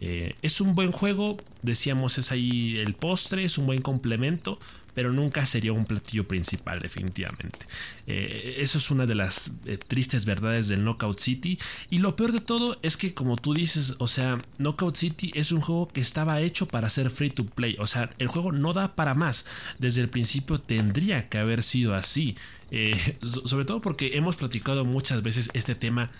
[0.00, 4.58] Eh, es un buen juego, decíamos, es ahí el postre, es un buen complemento,
[4.94, 7.58] pero nunca sería un platillo principal definitivamente.
[8.06, 11.58] Eh, eso es una de las eh, tristes verdades del Knockout City.
[11.90, 15.52] Y lo peor de todo es que como tú dices, o sea, Knockout City es
[15.52, 17.76] un juego que estaba hecho para ser free to play.
[17.78, 19.46] O sea, el juego no da para más.
[19.78, 22.36] Desde el principio tendría que haber sido así.
[22.70, 26.10] Eh, sobre todo porque hemos platicado muchas veces este tema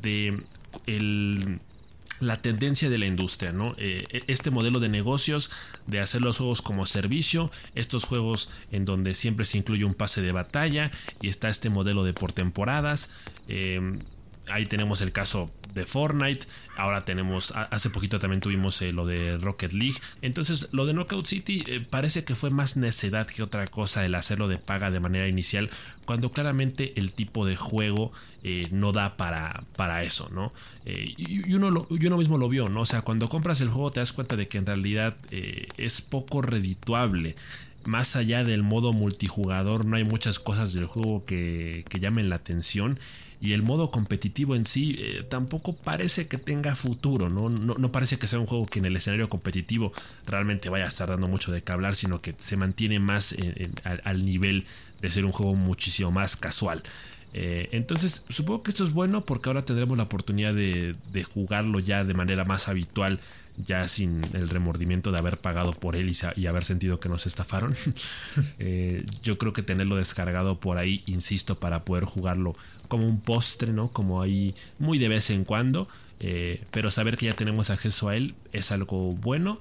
[0.00, 0.42] de
[0.86, 1.60] el
[2.22, 3.74] la tendencia de la industria, ¿no?
[3.78, 5.50] Eh, e, este modelo de negocios,
[5.88, 10.22] de hacer los juegos como servicio, estos juegos en donde siempre se incluye un pase
[10.22, 13.10] de batalla y está este modelo de por temporadas.
[13.48, 13.98] Eh,
[14.48, 16.46] ahí tenemos el caso de Fortnite.
[16.76, 19.96] Ahora tenemos, hace poquito también tuvimos eh, lo de Rocket League.
[20.20, 24.14] Entonces, lo de Knockout City eh, parece que fue más necedad que otra cosa el
[24.14, 25.70] hacerlo de paga de manera inicial,
[26.06, 30.52] cuando claramente el tipo de juego eh, no da para, para eso, ¿no?
[30.84, 32.80] y, uno mismo lo vio, ¿no?
[32.80, 36.42] O sea, cuando compras el juego te das cuenta de que en realidad es poco
[36.42, 37.36] redituable
[37.84, 42.36] más allá del modo multijugador, no hay muchas cosas del juego que, que llamen la
[42.36, 42.98] atención
[43.42, 47.48] y el modo competitivo en sí eh, tampoco parece que tenga futuro, ¿no?
[47.48, 47.92] ¿no?
[47.92, 49.92] parece que sea un juego que en el escenario competitivo
[50.24, 53.34] realmente vaya a estar dando mucho de qué hablar, sino que se mantiene más
[54.04, 54.64] al, nivel
[55.00, 56.84] de ser un juego muchísimo más casual.
[57.34, 62.04] Eh, entonces supongo que esto es bueno porque ahora tendremos la oportunidad de, jugarlo ya
[62.04, 63.18] de manera más habitual
[63.56, 67.74] ya sin el remordimiento de haber pagado por él y, haber sentido que nos estafaron.
[68.58, 72.54] Eh, yo creo que tenerlo descargado por ahí, insisto, para poder jugarlo
[72.92, 73.88] como un postre, ¿no?
[73.88, 75.88] Como ahí muy de vez en cuando.
[76.20, 79.58] Eh, pero saber que ya tenemos acceso a él es algo bueno.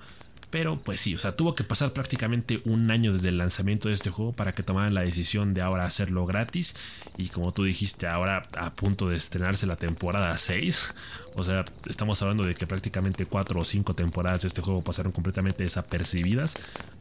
[0.50, 3.96] Pero pues sí, o sea, tuvo que pasar prácticamente un año desde el lanzamiento de
[3.96, 6.76] este juego para que tomaran la decisión de ahora hacerlo gratis.
[7.18, 10.94] Y como tú dijiste, ahora a punto de estrenarse la temporada 6.
[11.34, 15.14] O sea, estamos hablando de que prácticamente 4 o 5 temporadas de este juego pasaron
[15.14, 16.56] completamente desapercibidas.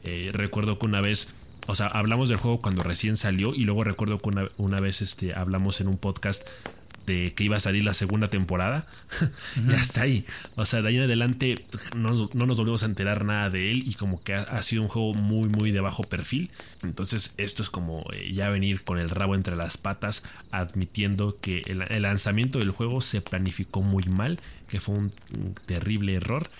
[0.05, 1.27] Eh, recuerdo que una vez
[1.71, 5.35] o sea, hablamos del juego cuando recién salió y luego recuerdo que una, vez este,
[5.35, 6.47] hablamos en un podcast
[7.07, 8.87] de que iba a salir la segunda temporada
[9.69, 10.27] y hasta ahí.
[10.57, 11.55] O sea, de ahí en adelante
[11.97, 15.15] no, nos volvimos a enterar nada de él y como que ha, sido un juego
[15.15, 16.51] muy, muy de bajo perfil.
[16.83, 21.63] Entonces esto es como eh, ya venir con el rabo entre las patas admitiendo que
[21.67, 25.13] el lanzamiento del juego se planificó muy mal, que fue un
[25.67, 26.51] terrible error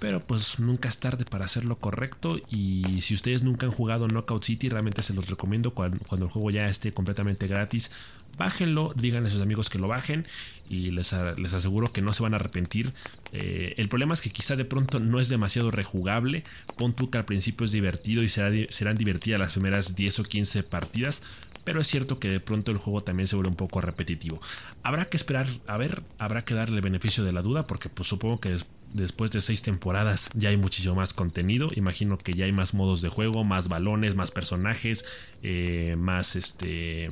[0.00, 2.40] pero pues nunca es tarde para hacer lo correcto.
[2.48, 6.50] Y si ustedes nunca han jugado Knockout City, realmente se los recomiendo cuando, el juego
[6.50, 7.92] ya esté completamente gratis.
[8.38, 10.26] Bájenlo, díganle a sus amigos que lo bajen
[10.70, 12.94] y les, les aseguro que no se van a arrepentir.
[13.32, 16.44] Eh, el problema es que quizá de pronto no es demasiado rejugable.
[16.78, 21.22] Pon que al principio es divertido y serán divertidas las primeras 10 o 15 partidas,
[21.64, 24.40] pero es cierto que de pronto el juego también se vuelve un poco repetitivo.
[24.82, 28.40] Habrá que esperar, a ver, habrá que darle beneficio de la duda, porque pues supongo
[28.40, 28.54] que
[28.92, 31.68] después de seis temporadas ya hay muchísimo más contenido.
[31.74, 35.04] Imagino que ya hay más modos de juego, más balones, más personajes,
[35.42, 37.10] eh, más este.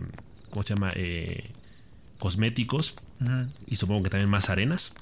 [0.51, 0.91] ¿Cómo se llama?
[0.95, 1.45] Eh,
[2.19, 2.95] cosméticos.
[3.67, 4.93] Y supongo que también más arenas.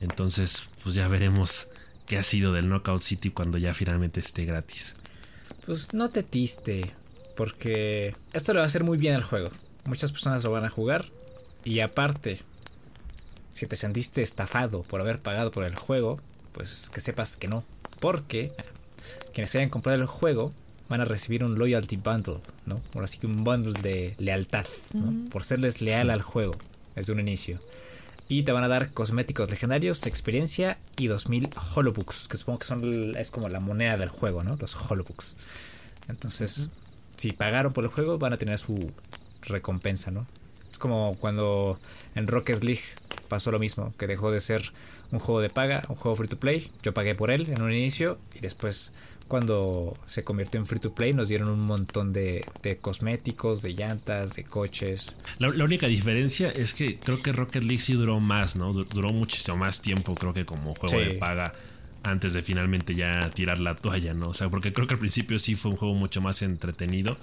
[0.00, 1.68] Entonces, pues ya veremos
[2.06, 4.94] qué ha sido del Knockout City cuando ya finalmente esté gratis.
[5.66, 6.92] Pues no te tiste,
[7.36, 9.50] porque esto le va a hacer muy bien al juego.
[9.84, 11.06] Muchas personas lo van a jugar.
[11.64, 12.40] Y aparte,
[13.54, 16.20] si te sentiste estafado por haber pagado por el juego,
[16.52, 17.64] pues que sepas que no.
[18.00, 18.52] Porque
[19.32, 20.52] quienes hayan comprado el juego
[20.88, 22.80] van a recibir un loyalty bundle, ¿no?
[22.94, 25.30] Ahora sí que un bundle de lealtad, ¿no?
[25.30, 26.52] Por serles leal al juego
[26.94, 27.58] desde un inicio.
[28.28, 33.16] Y te van a dar cosméticos legendarios, experiencia y 2000 holobooks, que supongo que son
[33.16, 34.56] es como la moneda del juego, ¿no?
[34.56, 35.36] Los holobooks.
[36.08, 36.68] Entonces,
[37.16, 38.90] si pagaron por el juego, van a tener su
[39.42, 40.26] recompensa, ¿no?
[40.70, 41.78] Es como cuando
[42.14, 42.82] en Rocket League
[43.24, 44.72] pasó lo mismo, que dejó de ser
[45.10, 46.70] un juego de paga, un juego free to play.
[46.82, 48.92] Yo pagué por él en un inicio y después
[49.28, 52.44] cuando se convirtió en free to play nos dieron un montón de,
[52.80, 55.14] cosméticos, de llantas, de coches.
[55.38, 58.72] La, única diferencia es que creo que Rocket League sí duró más, ¿no?
[58.72, 61.52] Duró muchísimo más tiempo creo que como juego de paga
[62.02, 64.28] antes de finalmente ya tirar la toalla, ¿no?
[64.28, 67.16] O sea, porque creo que al principio sí fue un juego mucho más entretenido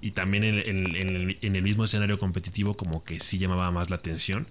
[0.00, 4.46] y también en, el mismo escenario competitivo como que sí llamaba más la atención.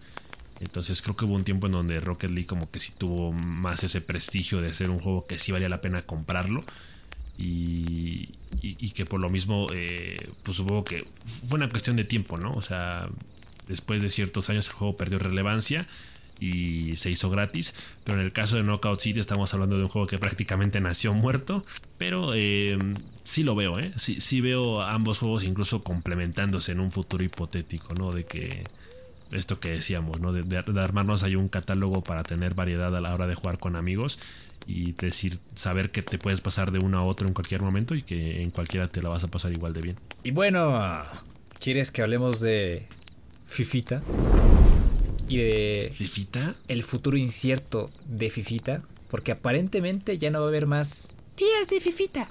[0.60, 3.84] Entonces creo que hubo un tiempo en donde Rocket League como que sí tuvo más
[3.84, 6.64] ese prestigio de ser un juego que sí valía la pena comprarlo.
[7.38, 8.30] Y,
[8.96, 11.06] que por lo mismo, eh, pues supongo que
[11.48, 12.54] fue una cuestión de tiempo, ¿no?
[12.54, 13.08] O sea,
[13.68, 15.88] después de ciertos años el juego perdió relevancia
[16.40, 17.76] y se hizo gratis.
[18.04, 21.14] Pero en el caso de Knockout City estamos hablando de un juego que prácticamente nació
[21.14, 21.64] muerto.
[22.00, 22.78] Pero eh,
[23.24, 23.92] sí lo veo, ¿eh?
[23.98, 28.12] Sí, sí veo ambos juegos incluso complementándose en un futuro hipotético, ¿no?
[28.12, 28.64] De que
[29.32, 30.34] esto que decíamos, ¿no?
[30.34, 34.20] De, armarnos ahí un catálogo para tener variedad a la hora de jugar con amigos.
[34.66, 38.02] y decir, saber que te puedes pasar de uno a otro en cualquier momento y
[38.02, 39.96] que en cualquiera te la vas a pasar igual de bien.
[40.24, 40.78] Y bueno,
[41.60, 42.86] ¿quieres que hablemos de
[43.46, 44.02] Fifita?
[45.30, 45.94] Y de...
[45.94, 46.56] ¿Fifita?
[46.68, 48.82] El futuro incierto de Fifita.
[49.10, 52.30] Porque aparentemente ya no va a haber más días de Fifita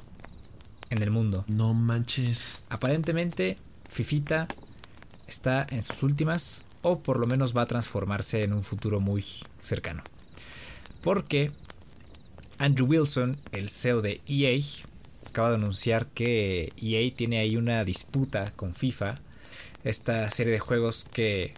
[0.90, 1.44] en el mundo.
[1.48, 2.62] No manches.
[2.68, 3.56] Aparentemente,
[3.88, 4.48] Fifita
[5.26, 9.24] está en sus últimas o por lo menos va a transformarse en un futuro muy
[9.60, 10.04] cercano.
[11.02, 11.50] Porque
[12.58, 14.60] Andrew Wilson, el CEO de EA,
[15.26, 19.16] acaba de anunciar que EA tiene ahí una disputa con FIFA.
[19.82, 21.54] Esta serie de juegos que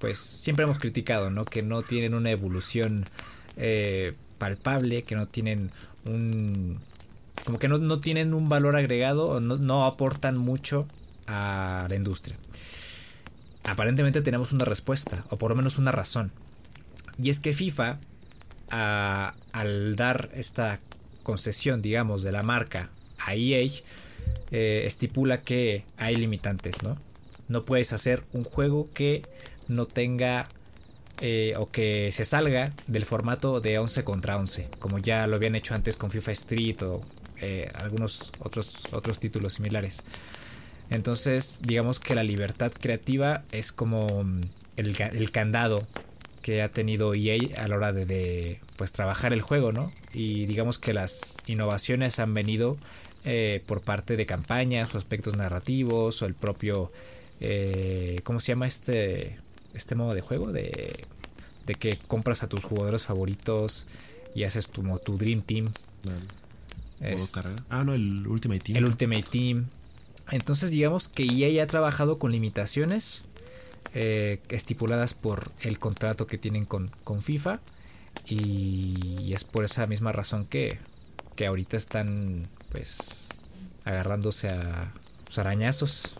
[0.00, 1.46] pues siempre hemos criticado, ¿no?
[1.46, 3.06] Que no tienen una evolución
[3.56, 5.70] eh, palpable, que no tienen
[6.04, 6.78] un...
[7.44, 10.86] como que no, tienen un valor agregado no, no aportan mucho
[11.26, 12.36] a la industria.
[13.70, 16.32] Aparentemente tenemos una respuesta, o por lo menos una razón.
[17.20, 17.98] Y es que FIFA
[18.70, 20.78] al dar esta
[21.22, 23.66] concesión, digamos, de la marca a EA,
[24.50, 26.98] eh, estipula que hay limitantes, ¿no?
[27.48, 29.22] No puedes hacer un juego que
[29.68, 30.48] no tenga
[31.20, 35.54] eh, o que se salga del formato de 11 contra 11, como ya lo habían
[35.54, 37.02] hecho antes con FIFA Street o
[37.40, 40.02] eh, algunos otros, otros títulos similares.
[40.90, 44.40] Entonces, digamos que la libertad creativa es como mm,
[44.76, 45.86] el, el candado
[46.42, 49.92] que ha tenido EA a la hora de, pues trabajar el juego, ¿no?
[50.14, 52.78] Y digamos que las innovaciones han venido
[53.24, 56.92] eh, por parte de campañas o aspectos narrativos o el propio
[57.40, 59.36] eh, ¿cómo se llama este
[59.74, 61.04] este modo de juego de,
[61.66, 63.86] de que compras a tus jugadores favoritos
[64.34, 65.72] y haces tu, tu Dream Team.
[67.68, 68.78] ah, no, el Ultimate Team.
[68.78, 69.66] El Ultimate Team.
[70.30, 73.22] Entonces digamos que EA ya ha trabajado con limitaciones
[73.94, 77.60] eh, estipuladas por el contrato que tienen con, con FIFA.
[78.26, 80.78] Y, es por esa misma razón que,
[81.36, 83.28] que ahorita están pues
[83.84, 84.92] agarrándose a
[85.24, 86.14] pues, arañazos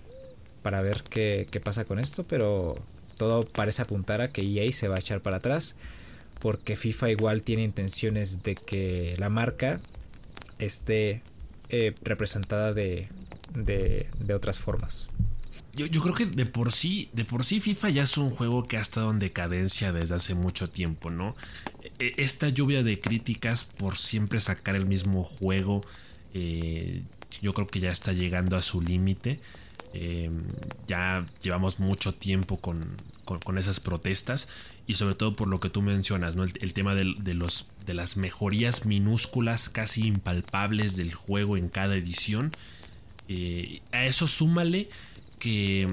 [0.63, 2.25] para ver qué, qué pasa con esto.
[2.25, 2.77] Pero
[3.17, 5.75] todo parece apuntar a que EA se va a echar para atrás.
[6.41, 9.81] Porque FIFA igual tiene intenciones de que la marca
[10.59, 11.23] esté
[11.69, 13.09] eh, representada de,
[13.53, 15.09] de, de otras formas.
[15.75, 18.79] Yo, creo que de por sí, de por sí FIFA ya es un juego que
[18.79, 21.37] ha estado en decadencia desde hace mucho tiempo, ¿no?
[22.01, 25.83] E, esta lluvia de críticas por siempre sacar el mismo juego,
[26.35, 27.03] eh,
[27.43, 29.39] yo creo que ya está llegando a su límite.
[29.95, 30.39] Em,
[30.87, 32.97] ya llevamos mucho tiempo con,
[33.57, 34.49] esas protestas
[34.87, 36.45] y sobre todo por lo que tú mencionas, ¿no?
[36.45, 42.53] el, tema de, los, de las mejorías minúsculas, casi impalpables del juego en cada edición.
[43.29, 44.89] Eh, a eso súmale
[45.39, 45.87] que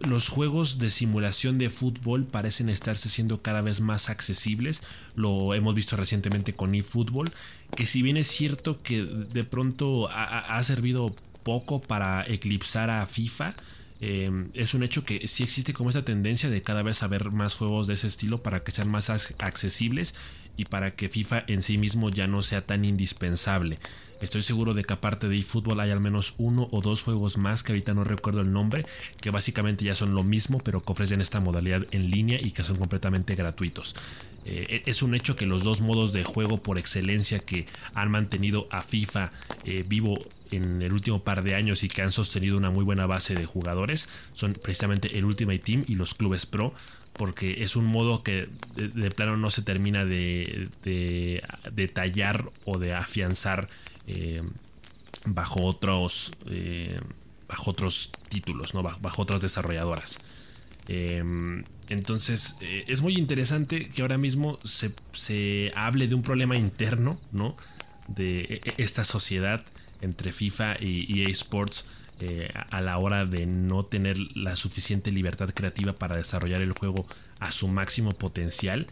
[0.00, 4.82] los juegos de simulación de fútbol parecen estarse siendo cada vez más accesibles.
[5.14, 7.32] Lo hemos visto recientemente con eFootball,
[7.76, 13.54] que si bien es cierto que de pronto ha, servido poco para eclipsar a FIFA,
[14.00, 17.54] eh, es un hecho que sí existe como esta tendencia de cada vez haber más
[17.54, 20.14] juegos de ese estilo para que sean más accesibles
[20.56, 23.78] y para que FIFA en sí mismo ya no sea tan indispensable.
[24.20, 27.62] Estoy seguro de que aparte de eFootball hay al menos uno o dos juegos más
[27.62, 28.84] que ahorita no recuerdo el nombre,
[29.20, 32.62] que básicamente ya son lo mismo, pero que ofrecen esta modalidad en línea y que
[32.62, 33.96] son completamente gratuitos.
[34.44, 38.68] Eh, es un hecho que los dos modos de juego por excelencia que han mantenido
[38.70, 39.30] a FIFA
[39.64, 40.18] eh, vivo
[40.50, 43.44] en el último par de años y que han sostenido una muy buena base de
[43.44, 46.74] jugadores son precisamente el Ultimate Team y los clubes pro
[47.12, 50.70] porque es un modo que de, plano no se termina de,
[51.72, 53.68] detallar o de afianzar
[54.06, 54.42] eh,
[55.26, 56.98] bajo otros eh,
[57.48, 58.82] bajo otros títulos, ¿no?
[58.82, 60.18] bajo, otras desarrolladoras.
[60.86, 61.22] Eh,
[61.88, 67.56] entonces es muy interesante que ahora mismo se, hable de un problema interno, ¿no?
[68.06, 69.64] De e, e, esta sociedad
[70.00, 71.86] entre FIFA y EA Sports
[72.70, 77.06] a la hora de no tener la suficiente libertad creativa para desarrollar el juego
[77.40, 78.86] a su máximo potencial.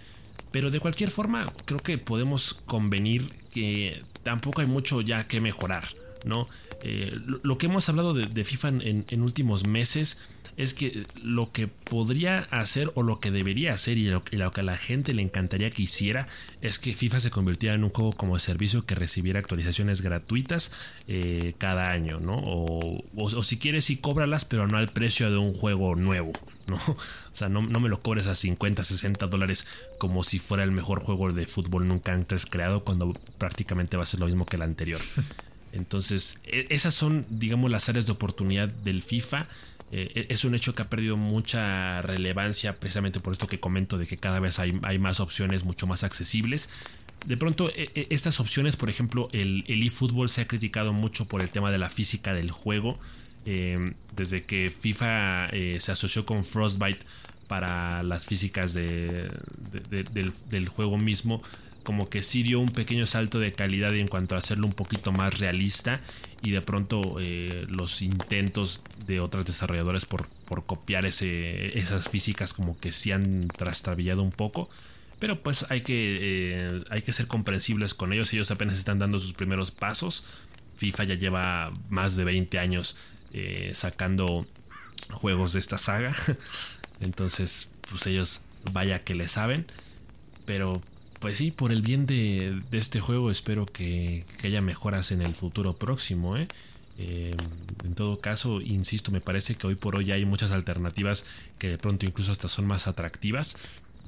[0.50, 5.84] Pero de cualquier forma, creo que podemos convenir que tampoco hay mucho ya que mejorar,
[6.26, 6.48] ¿no?
[6.82, 10.18] Eh, lo, que hemos hablado de, FIFA en, últimos meses
[10.58, 14.64] es que lo que podría hacer o lo que debería hacer y lo, que a
[14.64, 16.26] la gente le encantaría que hiciera
[16.62, 20.72] es que FIFA se convirtiera en un juego como servicio que recibiera actualizaciones gratuitas
[21.06, 22.42] eh, cada año, ¿no?
[22.44, 26.32] O, o, si quieres sí cóbralas pero no al precio de un juego nuevo,
[26.66, 26.76] ¿no?
[27.32, 29.64] O sea, no, me lo cobres a 50, 60 dólares
[29.98, 34.06] como si fuera el mejor juego de fútbol nunca antes creado cuando prácticamente va a
[34.06, 35.00] ser lo mismo que el anterior.
[35.72, 39.46] Entonces, e, esas son, digamos, las áreas de oportunidad del FIFA.
[39.90, 44.06] Eh, es un hecho que ha perdido mucha relevancia precisamente por esto que comento de
[44.06, 46.68] que cada vez hay, más opciones mucho más accesibles.
[47.26, 51.26] de pronto e, e, estas opciones, por ejemplo, el, el eFootball se ha criticado mucho
[51.26, 52.98] por el tema de la física del juego.
[53.50, 57.06] Em, desde que FIFA eh, se asoció con Frostbite
[57.46, 59.30] para las físicas del,
[60.50, 61.40] del, juego mismo,
[61.88, 65.10] como que sí dio un pequeño salto de calidad en cuanto a hacerlo un poquito
[65.10, 66.02] más realista
[66.42, 72.78] y de pronto eh, los intentos de otros desarrolladores por, por copiar esas físicas como
[72.78, 74.68] que sí han trastabillado un poco.
[75.18, 78.34] Pero pues hay que, eh, hay que ser comprensibles con ellos.
[78.34, 80.24] Ellos apenas están dando sus primeros pasos.
[80.76, 82.96] FIFA ya lleva más de 20 años
[83.32, 84.46] eh, sacando
[85.10, 86.14] juegos de esta saga.
[87.00, 88.42] Entonces, pues ellos
[88.74, 89.64] vaya que le saben.
[90.44, 90.82] Pero
[91.20, 95.74] pues sí, por el bien de, este juego espero que, haya mejoras en el futuro
[95.76, 96.36] próximo.
[96.36, 96.48] ¿eh?
[96.98, 97.34] Eh,
[97.84, 101.24] en todo caso, insisto, me parece que hoy por hoy hay muchas alternativas
[101.58, 103.56] que de pronto incluso hasta son más atractivas.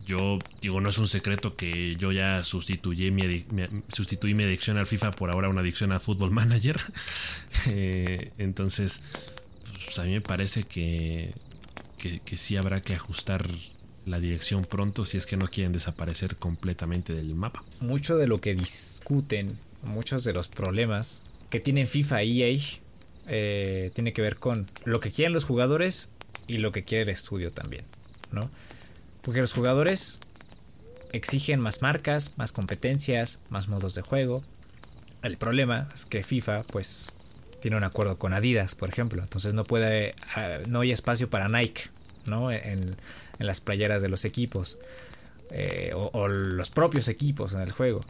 [0.07, 3.45] Yo digo, no es un secreto que yo ya sustituí mi,
[3.93, 6.79] sustituí mi adicción al FIFA por ahora una adicción al Football Manager.
[7.67, 9.03] Eh, entonces,
[9.85, 11.35] pues a mí me parece que,
[11.99, 13.47] que, que sí habrá que ajustar
[14.11, 17.63] la dirección pronto si es que no quieren desaparecer completamente del mapa.
[17.81, 22.59] Mucho de lo que discuten, muchos de los problemas que tienen FIFA y EA
[23.29, 26.09] eh, tiene que ver con lo que quieren los jugadores
[26.47, 27.85] y lo que quiere el estudio también,
[28.33, 28.51] ¿no?
[29.23, 30.19] Porque los jugadores
[31.13, 34.43] exigen más marcas, más competencias, más modos de juego.
[35.23, 37.13] El problema es que FIFA, pues,
[37.61, 39.23] tiene un acuerdo con Adidas, por ejemplo.
[39.23, 41.83] Entonces no puede, ah, no hay espacio para Nike,
[42.27, 42.51] ¿no?
[43.41, 44.79] En las playeras de los equipos.
[45.51, 48.01] Eh, o, los propios equipos en el juego.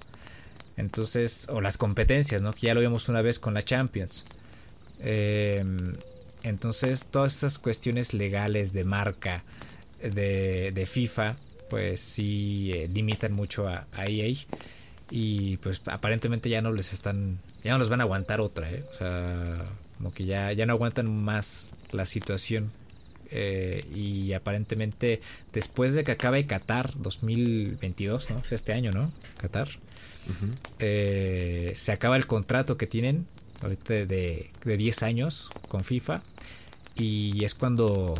[0.77, 2.53] Entonces, o las competencias, ¿no?
[2.53, 4.27] Que ya lo vimos una vez con la Champions.
[5.01, 5.65] Eh,
[6.43, 9.43] entonces, todas esas cuestiones legales de marca
[10.03, 11.37] de, FIFA,
[11.71, 14.35] pues sí eh, limitan mucho a, EA.
[15.11, 18.99] Y pues aparentemente ya no les están, ya no les van a aguantar otra, O
[18.99, 19.65] sea,
[19.97, 22.71] como que ya, ya no aguantan más la situación
[23.31, 25.21] eh, y aparentemente
[25.53, 28.39] después de que acabe Qatar 2022, ¿no?
[28.39, 29.13] Es este año, ¿no?
[29.39, 29.69] Qatar.
[30.79, 33.27] Eh, se acaba el contrato que tienen
[33.63, 36.23] ahorita de, de 10 años con FIFA
[36.95, 38.15] y es cuando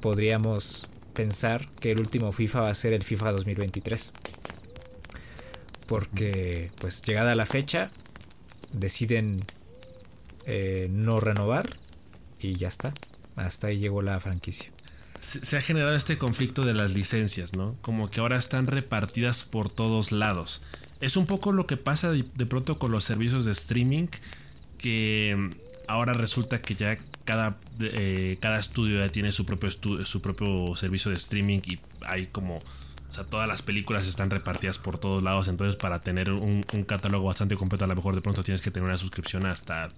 [0.00, 4.12] podríamos pensar que el último FIFA va a ser el FIFA 2023
[5.86, 7.90] porque pues llegada la fecha
[8.72, 9.42] deciden
[10.46, 11.68] eh, no renovar
[12.38, 12.94] y ya está
[13.46, 14.70] hasta ahí llegó la franquicia.
[15.18, 17.76] Se, ha generado este conflicto de las licencias, ¿no?
[17.82, 20.62] Como que ahora están repartidas por todos lados.
[21.00, 24.06] Es un poco lo que pasa de, pronto con los servicios de streaming,
[24.78, 25.50] que mm,
[25.88, 31.10] ahora resulta que ya cada, eh, cada estudio ya tiene su propio, su propio servicio
[31.10, 32.56] de streaming y hay como...
[32.56, 35.48] O sea, todas las películas están repartidas por todos lados.
[35.48, 38.70] Entonces, para tener un, un, catálogo bastante completo, a lo mejor de pronto tienes que
[38.70, 39.88] tener una suscripción hasta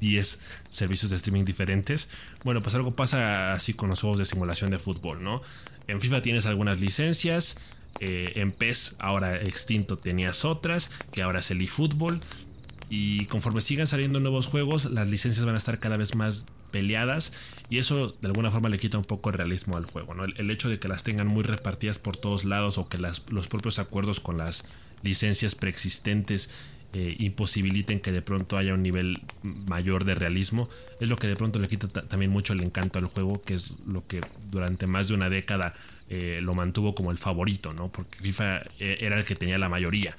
[0.00, 2.08] 10 servicios de streaming diferentes.
[2.44, 5.42] Bueno, pues algo pasa así con los juegos de simulación de fútbol, ¿no?
[5.88, 7.56] En FIFA tienes algunas licencias,
[8.00, 12.20] eh, en PES ahora extinto tenías otras, que ahora es el eFootball.
[12.88, 17.32] Y conforme sigan saliendo nuevos juegos, las licencias van a estar cada vez más peleadas
[17.68, 20.14] y eso de alguna forma le quita un poco el realismo al juego.
[20.14, 20.24] ¿no?
[20.24, 23.78] El, hecho de que las tengan muy repartidas por todos lados o que los propios
[23.78, 24.64] acuerdos con las
[25.02, 26.50] licencias preexistentes
[26.92, 30.68] eh, imposibiliten que de pronto haya un nivel mayor de realismo.
[31.00, 33.72] Es lo que de pronto le quita también mucho el encanto al juego, que es
[33.86, 34.20] lo que
[34.50, 35.74] durante más de una década
[36.08, 37.88] eh, lo mantuvo como el favorito, ¿no?
[37.88, 40.16] Porque FIFA eh, era el que tenía la mayoría.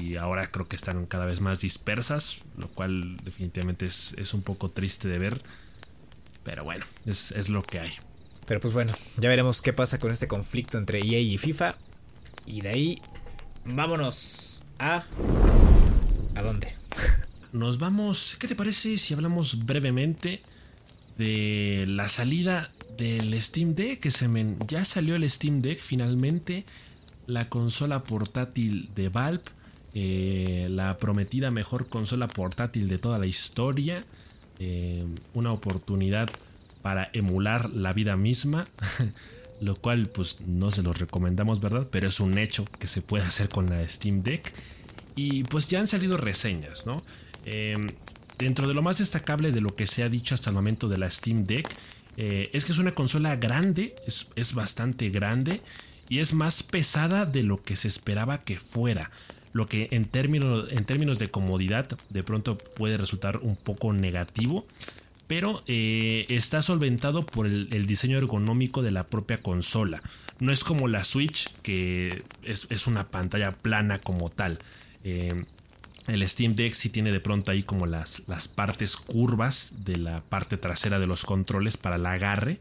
[0.00, 4.70] Y ahora creo que están cada vez más dispersas, lo cual definitivamente es, un poco
[4.70, 5.42] triste de ver.
[6.44, 7.92] Pero bueno, es, es lo que hay.
[8.46, 11.76] Pero pues bueno, ya veremos qué pasa con este conflicto entre EA y FIFA.
[12.46, 13.02] Y de ahí,
[13.64, 14.49] vámonos
[14.80, 15.04] a
[16.34, 16.74] ¿A dónde?
[17.52, 18.36] Nos vamos.
[18.38, 20.40] ¿Qué te parece si hablamos brevemente
[21.18, 24.00] de la salida del Steam Deck?
[24.00, 24.28] Que se
[24.66, 26.64] ya salió el Steam Deck finalmente.
[27.26, 29.44] La consola portátil de Valve.
[29.92, 34.04] Eh, la prometida mejor consola portátil de toda la historia.
[34.60, 35.04] Eh,
[35.34, 36.30] una oportunidad
[36.80, 38.64] para emular la vida misma.
[39.60, 41.88] lo cual pues no se los recomendamos, ¿verdad?
[41.90, 44.52] Pero es un hecho que se puede hacer con la Steam Deck.
[45.16, 47.02] Y pues ya han salido reseñas, ¿no?
[47.44, 47.88] Em,
[48.38, 50.98] dentro de lo más destacable de lo que se ha dicho hasta el momento de
[50.98, 51.68] la Steam Deck,
[52.16, 55.62] eh, es que es una consola grande, es, bastante grande
[56.08, 59.10] y es más pesada de lo que se esperaba que fuera.
[59.52, 64.66] Lo que en términos, en términos de comodidad de pronto puede resultar un poco negativo.
[65.30, 70.02] Pero eh, está solventado por el, diseño ergonómico de la propia consola.
[70.40, 74.58] No es como la Switch, que es, una pantalla plana como tal.
[75.04, 75.44] Eh,
[76.08, 78.22] el Steam Deck sí tiene de pronto ahí como las,
[78.56, 82.58] partes curvas de la parte trasera de los controles para el agarre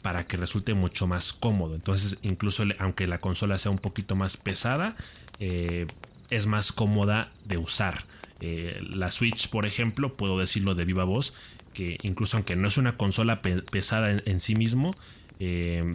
[0.00, 1.74] para que resulte mucho más cómodo.
[1.74, 4.96] Entonces, incluso aunque la consola sea un poquito más pesada,
[5.40, 5.86] eh,
[6.30, 8.06] es más cómoda de usar.
[8.40, 11.34] La Switch, por ejemplo, puedo decirlo de viva voz,
[11.78, 14.90] que incluso aunque no es una consola pesada en, sí mismo,
[15.38, 15.94] eh,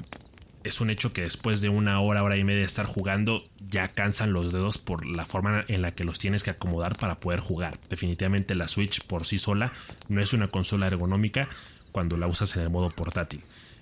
[0.63, 3.89] es un hecho que después de una hora, hora y media de estar jugando, ya
[3.89, 7.41] cansan los dedos por la forma en la que los tienes que acomodar para poder
[7.41, 7.77] jugar.
[7.89, 9.73] Definitivamente la Switch por sí sola
[10.07, 11.49] no es una consola ergonómica
[11.91, 13.41] cuando la usas en el modo portátil.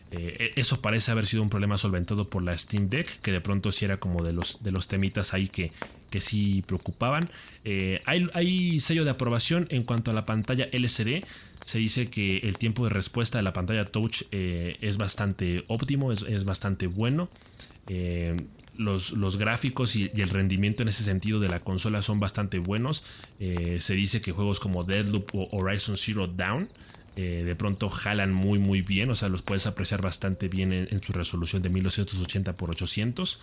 [0.10, 3.72] Eh, eso parece haber sido un problema solventado por la Steam Deck, que de pronto
[3.72, 5.72] sí era como de los, de los temitas ahí que,
[6.12, 7.28] que sí preocupaban.
[7.64, 11.24] Eh, hay, sello de aprobación en cuanto a la pantalla LCD.
[11.66, 16.12] Se dice que el tiempo de respuesta de la pantalla Touch eh, es bastante óptimo,
[16.12, 17.30] es, bastante bueno.
[18.78, 23.04] Los, los, gráficos y, el rendimiento en ese sentido de la consola son bastante buenos.
[23.38, 26.70] se dice que juegos como Deadloop o Horizon Zero Dawn
[27.18, 31.04] eh, de pronto jalan muy muy bien, o sea, los puedes apreciar bastante bien en,
[31.04, 33.40] su resolución de 1280 x 800.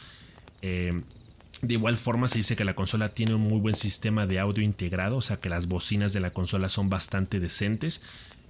[1.63, 4.63] De igual forma se dice que la consola tiene un muy buen sistema de audio
[4.63, 8.03] integrado, o sea que las bocinas de la consola son bastante decentes.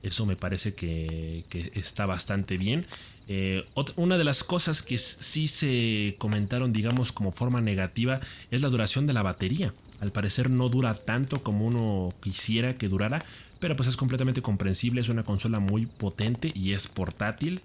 [0.02, 1.44] Eso me parece que,
[1.74, 2.86] está bastante bien.
[3.26, 3.64] Eh,
[3.96, 9.06] una de las cosas que sí se comentaron, digamos, como forma negativa, es la duración
[9.06, 9.72] de la batería.
[10.00, 13.24] Al parecer no dura tanto como uno quisiera que durara,
[13.58, 17.60] pero pues es completamente comprensible, es una consola muy potente y es portátil.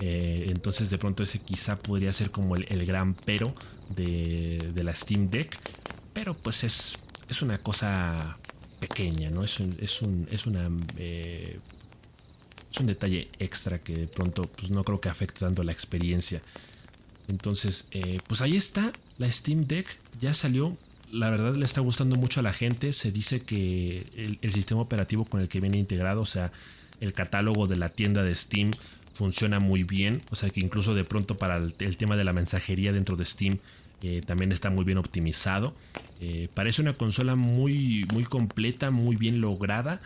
[0.00, 3.52] Eh, entonces de pronto ese quizá podría ser como el, gran pero
[3.94, 5.56] de, la Steam Deck.
[6.12, 8.38] Pero pues es, es una cosa
[8.80, 9.44] pequeña, ¿no?
[9.44, 10.44] Es un, es un, es.
[10.96, 11.58] Eh,
[12.70, 16.42] es un detalle extra que de pronto pues no creo que afecte tanto la experiencia.
[17.28, 18.92] Entonces, eh, pues ahí está.
[19.16, 19.86] La Steam Deck
[20.20, 20.76] ya salió
[21.10, 22.92] la verdad le está gustando mucho a la gente.
[22.92, 26.52] Se dice que el, sistema operativo con el que viene integrado, o sea,
[27.00, 28.72] el catálogo de la tienda de Steam
[29.18, 30.22] funciona muy bien.
[30.30, 33.58] O sea que incluso de pronto para el, tema de la mensajería dentro de Steam
[34.00, 35.74] eh, también está muy bien optimizado.
[36.20, 40.00] Eh, parece una consola muy, muy completa, muy bien lograda.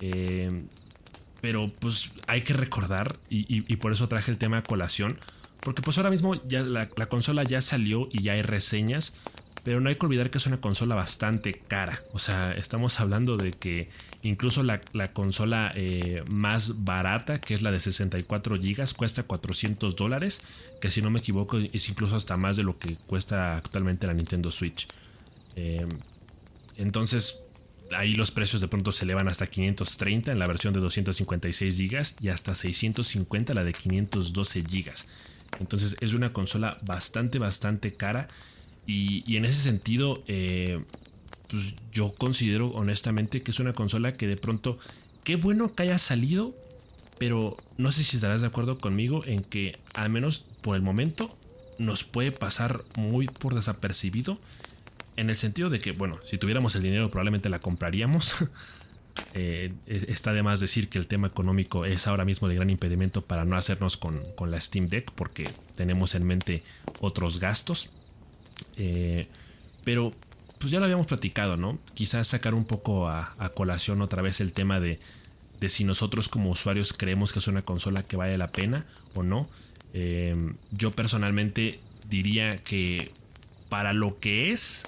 [0.00, 0.64] Eh,
[1.42, 5.18] pero pues hay que recordar, y, por eso traje el tema a colación,
[5.60, 9.14] porque pues ahora mismo ya la, la consola ya salió y ya hay reseñas.
[9.62, 12.02] Pero no hay que olvidar que es una consola bastante cara.
[12.14, 13.90] O sea, estamos hablando de que
[14.24, 14.80] incluso la,
[15.12, 20.42] consola eh, más barata, que es la de 64 GB, cuesta 400 dólares.
[20.80, 24.14] Que si no me equivoco es incluso hasta más de lo que cuesta actualmente la
[24.14, 24.88] Nintendo Switch.
[25.56, 25.88] Em,
[26.76, 27.38] entonces,
[27.96, 32.02] ahí los precios de pronto se elevan hasta 530 en la versión de 256 GB
[32.20, 34.92] y hasta 650 la de 512 GB.
[35.60, 38.26] Entonces es una consola bastante, bastante cara
[38.86, 40.82] y, en ese sentido, eh,
[41.54, 44.78] pues yo considero honestamente que es una consola que de pronto,
[45.22, 46.52] qué bueno que haya salido,
[47.18, 51.34] pero no sé si estarás de acuerdo conmigo en que al menos por el momento
[51.78, 54.38] nos puede pasar muy por desapercibido.
[55.16, 58.34] En el sentido de que, bueno, si tuviéramos el dinero probablemente la compraríamos.
[59.32, 63.22] Eh, está de más decir que el tema económico es ahora mismo de gran impedimento
[63.22, 66.64] para no hacernos con, con la Steam Deck porque tenemos en mente
[67.00, 67.90] otros gastos.
[68.76, 69.28] Eh,
[69.84, 70.10] pero
[70.64, 71.78] pues ya lo habíamos platicado, ¿no?
[71.92, 74.98] Quizás sacar un poco a, colación otra vez el tema de,
[75.60, 79.22] de, si nosotros como usuarios creemos que es una consola que vale la pena o
[79.22, 79.46] no.
[79.92, 80.34] Eh,
[80.70, 83.12] yo personalmente diría que
[83.68, 84.86] para lo que es,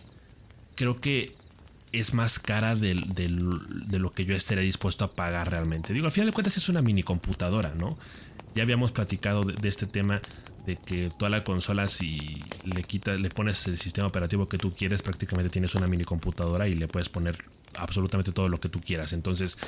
[0.77, 1.35] creo que
[1.93, 5.93] es más cara de, lo que yo estaría dispuesto a pagar realmente.
[5.93, 7.99] Digo, al final de cuentas es una mini computadora, ¿no?
[8.55, 10.23] Ya habíamos platicado de este tema
[10.67, 14.75] de que toda la consola si le quitas, le pones el sistema operativo que tú
[14.75, 17.37] quieres, prácticamente tienes una mini computadora y le puedes poner
[17.77, 19.13] absolutamente todo lo que tú quieras.
[19.13, 19.59] Entonces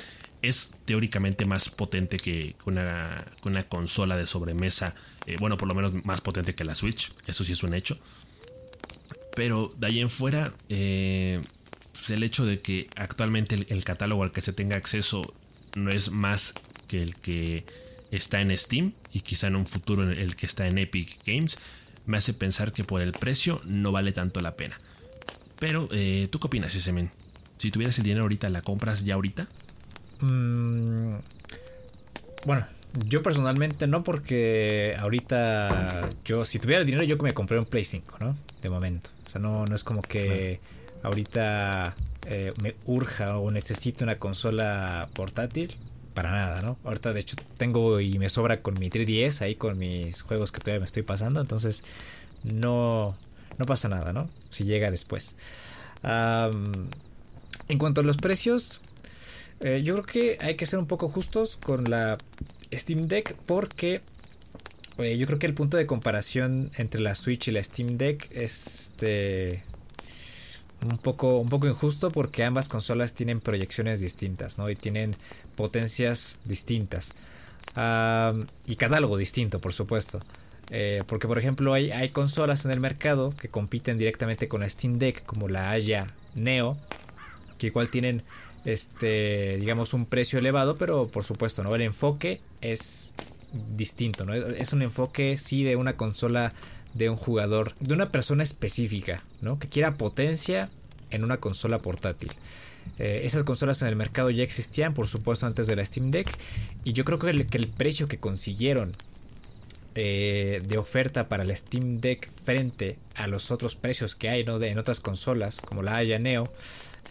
[0.41, 3.25] es teóricamente más potente que una,
[3.69, 4.93] consola de sobremesa.
[5.25, 7.11] Eh, bueno, por lo menos más potente que la Switch.
[7.27, 7.97] Eso sí es un hecho.
[9.35, 11.39] Pero de ahí en fuera, eh,
[11.93, 15.33] pues el hecho de que actualmente el catálogo al que se tenga acceso
[15.75, 16.53] no es más
[16.87, 17.65] que el que
[18.11, 21.57] está en Steam y quizá en un futuro el que está en Epic Games,
[22.05, 24.79] me hace pensar que por el precio no vale tanto la pena.
[25.59, 27.11] Pero, eh, ¿tú qué opinas, men?
[27.57, 29.47] Si tuvieras el dinero ahorita, ¿la compras ya ahorita?
[30.21, 31.15] Mm,
[32.45, 32.65] bueno,
[33.05, 37.65] yo personalmente no, porque ahorita yo, si tuviera el dinero, yo que me compré un
[37.65, 38.37] Play 5, ¿no?
[38.61, 39.09] De momento.
[39.27, 40.59] O sea, no, no es como que
[41.03, 41.95] ahorita
[42.25, 45.75] eh, me urja o necesito una consola portátil
[46.19, 46.77] para nada, ¿no?
[46.83, 50.59] Ahorita de hecho tengo y me sobra con mi 3DS ahí con mis juegos que
[50.59, 51.81] todavía me estoy pasando, entonces
[52.43, 53.15] no,
[53.57, 54.29] no pasa nada, ¿no?
[54.49, 55.37] Si llega después.
[56.03, 58.81] en cuanto a los precios,
[59.61, 62.17] eh, yo creo que hay que ser un poco justos con la
[62.73, 64.01] Steam Deck porque
[64.97, 68.27] eh, yo creo que el punto de comparación entre la Switch y la Steam Deck
[68.31, 69.63] es este,
[70.81, 74.69] un poco, un poco injusto porque ambas consolas tienen proyecciones distintas, ¿no?
[74.69, 75.15] Y tienen
[75.59, 77.11] potencias distintas.
[78.65, 80.21] y catálogo distinto, por supuesto.
[80.71, 84.99] Eh, porque, por ejemplo, hay, consolas en el mercado que compiten directamente con la Steam
[84.99, 86.77] Deck, como la Aya Neo,
[87.57, 88.23] que igual tienen
[88.63, 93.15] este digamos un precio elevado pero por supuesto no el enfoque es
[93.77, 96.51] distinto no es un enfoque sí de una consola
[96.93, 99.59] de un jugador, de una persona específica, ¿no?
[99.59, 100.69] Que quiera potencia
[101.11, 102.31] en una consola portátil.
[102.97, 106.29] Eh, esas consolas en el mercado ya existían, por supuesto, antes de la Steam Deck.
[106.83, 108.91] Y yo creo que el, precio que consiguieron
[109.95, 114.59] eh, de oferta para la Steam Deck frente a los otros precios que hay ¿no?
[114.59, 116.51] de, en otras consolas, como la Aya Neo,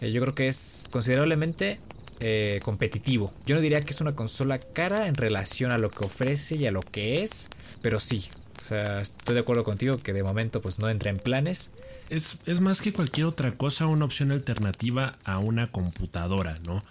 [0.01, 1.79] eh, yo creo que es considerablemente
[2.63, 3.31] competitivo.
[3.45, 6.67] Yo no diría que es una consola cara en relación a lo que ofrece y
[6.67, 7.47] a lo que es,
[7.81, 8.25] pero sí,
[8.59, 11.71] estoy de acuerdo contigo que de momento pues no entra en planes.
[12.09, 16.83] Es, es más que cualquier otra cosa una opción alternativa a una computadora, ¿no?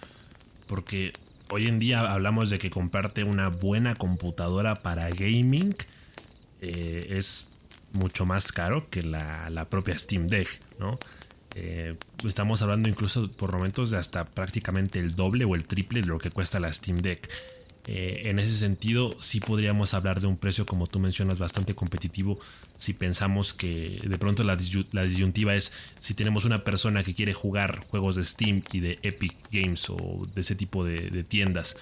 [0.67, 1.13] Porque
[1.49, 5.75] hoy en día hablamos de que comprarte una buena computadora para gaming
[6.61, 7.47] eh, es
[7.91, 10.47] mucho más caro que la, la propia Steam Deck,
[10.79, 10.99] ¿no?
[11.55, 11.95] Eh,
[12.25, 16.19] estamos hablando incluso por momentos de hasta prácticamente el doble o el triple de lo
[16.19, 17.29] que cuesta la Steam Deck.
[17.87, 22.39] Eh, en ese sentido, sí podríamos hablar de un precio, como tú mencionas, bastante competitivo
[22.77, 27.79] si pensamos que de pronto la, disyuntiva es si tenemos una persona que quiere jugar
[27.87, 31.77] juegos de Steam y de Epic Games o de ese tipo de, tiendas,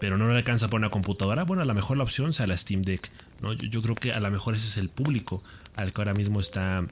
[0.00, 2.56] pero no le alcanza por una computadora, bueno, a lo mejor la opción sea la
[2.56, 3.10] Steam Deck.
[3.40, 3.52] ¿no?
[3.52, 5.42] Yo, creo que a lo mejor ese es el público
[5.76, 6.84] al que ahora mismo está,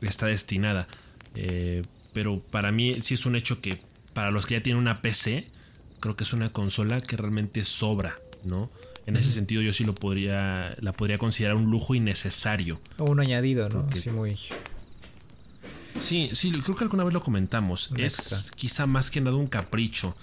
[0.00, 0.88] está destinada.
[1.36, 1.82] Eh,
[2.12, 3.78] pero para mí sí es un hecho que
[4.12, 5.48] para los que ya tienen una PC,
[6.04, 8.70] creo que es una consola que realmente sobra, ¿no?
[9.06, 12.78] En ese sentido yo sí lo podría, la podría considerar un lujo innecesario.
[12.98, 13.86] O un añadido, ¿no?
[13.90, 14.36] sí, muy...
[15.96, 17.90] Sí, sí, creo que alguna vez lo comentamos.
[17.96, 20.14] es quizá más que nada un capricho.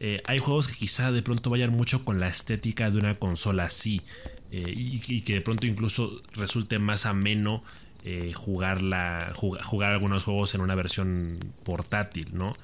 [0.00, 3.64] Eh, hay juegos que quizá de pronto vayan mucho con la estética de una consola
[3.64, 4.02] así.
[4.50, 7.62] Eh, y, que de pronto incluso resulte más ameno
[8.04, 12.54] eh, jugarla, jugar algunos juegos en una versión portátil, ¿no?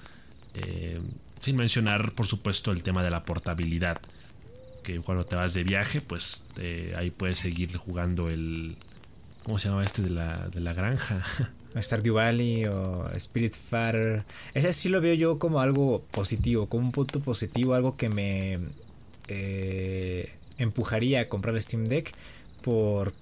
[1.40, 4.00] Sin mencionar, por supuesto, el tema de la portabilidad.
[4.82, 8.76] Que cuando te vas de viaje, pues eh, ahí puedes seguir jugando el.
[9.44, 11.24] ¿Cómo se llama este de la, de la granja?
[11.76, 14.24] Stardew Valley o Spirit Fighter.
[14.54, 18.58] Ese sí lo veo yo como algo positivo, como un punto positivo, algo que me
[19.28, 22.12] eh, empujaría a comprar Steam Deck
[22.62, 23.12] por,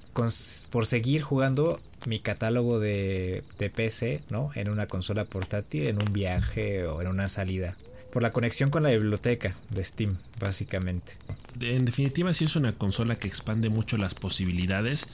[0.70, 4.50] por seguir jugando mi catálogo de, de PC, ¿no?
[4.54, 7.76] En una consola portátil, en un viaje o en una salida
[8.14, 11.14] por la conexión con la biblioteca de Steam, básicamente.
[11.60, 15.08] En definitiva, sí es una consola que expande mucho las posibilidades,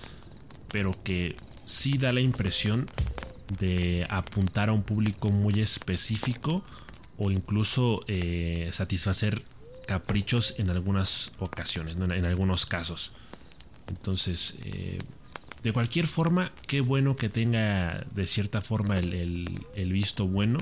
[0.70, 1.34] pero que
[1.64, 2.86] sí da la impresión
[3.58, 6.62] de apuntar a un público muy específico
[7.16, 9.40] o incluso eh, satisfacer
[9.86, 13.12] caprichos en algunas ocasiones, en, algunos casos.
[13.88, 14.98] Entonces, eh,
[15.62, 20.58] de cualquier forma, qué bueno que tenga de cierta forma el visto bueno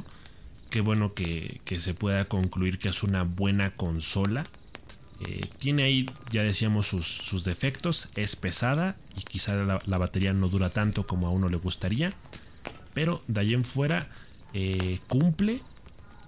[0.71, 4.45] qué bueno que, se pueda concluir que es una buena consola.
[5.27, 8.09] Eh, tiene ahí, ya decíamos, sus, defectos.
[8.15, 12.13] Es pesada y quizá la, batería no dura tanto como a uno le gustaría.
[12.95, 14.09] Pero de ahí en fuera
[14.55, 15.61] eh, cumple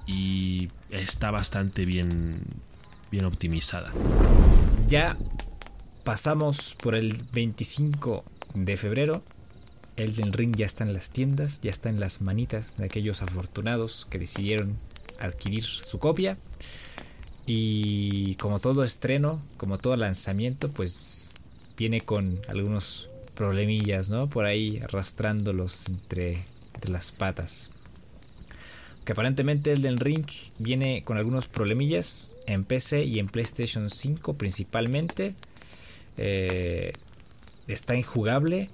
[0.07, 2.43] y está bastante bien,
[3.11, 3.93] bien optimizada.
[4.89, 5.17] Ya
[6.05, 8.25] pasamos por el 25
[8.55, 9.23] de febrero
[9.97, 14.07] Elden Ring ya está en las tiendas, ya está en las manitas de aquellos afortunados
[14.09, 14.79] que decidieron
[15.19, 16.39] adquirir su copia.
[17.47, 21.35] Y como todo estreno, como todo lanzamiento, pues
[21.77, 24.29] viene con algunos problemillas, ¿no?
[24.29, 26.45] Por ahí arrastrándolos entre,
[26.87, 27.71] las patas.
[29.05, 30.27] Que aparentemente Elden Ring
[30.59, 35.35] viene con algunos problemillas en PC y en PlayStation 5 principalmente.
[36.17, 36.93] Eh,
[37.67, 38.71] está injugable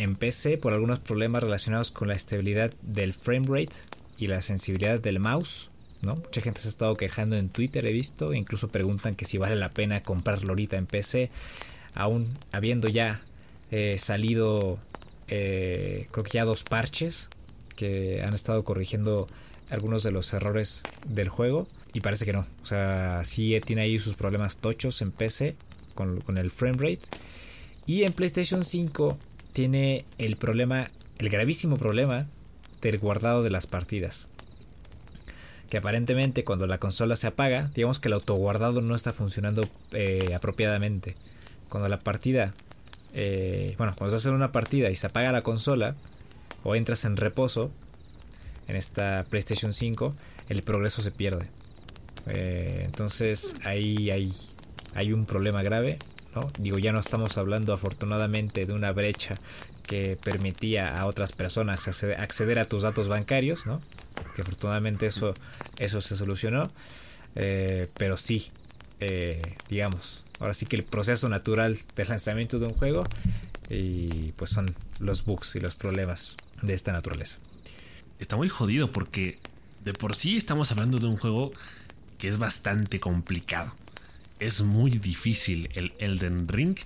[0.00, 3.76] en PC por algunos problemas relacionados con la estabilidad del frame rate
[4.16, 5.70] y la sensibilidad del mouse.
[6.00, 6.16] ¿no?
[6.16, 9.56] Mucha gente se ha estado quejando en Twitter, he visto, incluso preguntan que si vale
[9.56, 11.30] la pena comprarlo ahorita en PC,
[11.94, 13.20] aún habiendo ya
[13.70, 14.78] eh, salido,
[15.28, 17.28] eh, creo que ya dos parches
[17.76, 19.26] que han estado corrigiendo
[19.68, 21.68] algunos de los errores del juego.
[21.92, 22.46] y parece que no.
[22.62, 25.56] O sea, sí tiene ahí sus problemas tochos en PC
[25.94, 27.00] con, con el frame rate.
[27.86, 29.18] Y en PlayStation 5
[29.52, 32.26] tiene el problema, el gravísimo problema
[32.80, 34.28] del guardado de las partidas.
[35.68, 40.32] Que aparentemente cuando la consola se apaga, digamos que el autoguardado no está funcionando eh,
[40.34, 41.16] apropiadamente.
[41.68, 42.54] Cuando la partida,
[43.14, 45.94] eh, bueno, cuando estás en una partida y se apaga la consola,
[46.64, 47.70] o entras en reposo,
[48.68, 50.14] en esta PlayStation 5,
[50.48, 51.46] el progreso se pierde.
[52.26, 54.32] Eh, entonces ahí hay,
[54.94, 55.98] hay un problema grave.
[56.34, 56.50] ¿No?
[56.58, 59.34] Digo, ya no estamos hablando afortunadamente de una brecha
[59.86, 63.80] que permitía a otras personas acceder, a tus datos bancarios, ¿no?
[64.34, 65.34] que afortunadamente eso,
[65.78, 66.70] eso se solucionó.
[67.34, 68.50] Eh, pero sí,
[69.00, 73.04] eh, digamos, ahora sí que el proceso natural del lanzamiento de un juego
[73.68, 77.38] y pues son los bugs y los problemas de esta naturaleza.
[78.18, 79.38] Está muy jodido porque
[79.84, 81.52] de por sí estamos hablando de un juego
[82.18, 83.72] que es bastante complicado.
[84.40, 86.76] Es muy difícil el Elden Ring.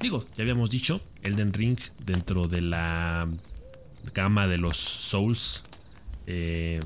[0.00, 3.28] Digo, ya habíamos dicho, Elden Ring dentro de la
[4.14, 5.62] gama de los Souls
[6.26, 6.80] eh,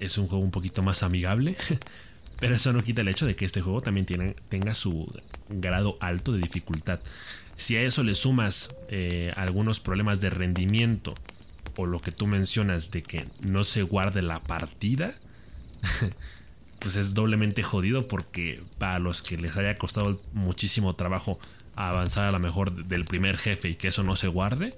[0.00, 1.56] es un juego un poquito más amigable.
[2.40, 5.08] Pero eso no quita el hecho de que este juego también tenga su
[5.48, 6.98] grado alto de dificultad.
[7.56, 11.14] Si a eso le sumas eh, algunos problemas de rendimiento
[11.76, 15.14] o lo que tú mencionas de que no se guarde la partida,
[16.82, 21.38] pues es doblemente jodido porque para los que les haya costado muchísimo trabajo
[21.76, 24.74] avanzar a lo mejor del primer jefe y que eso no se guarde,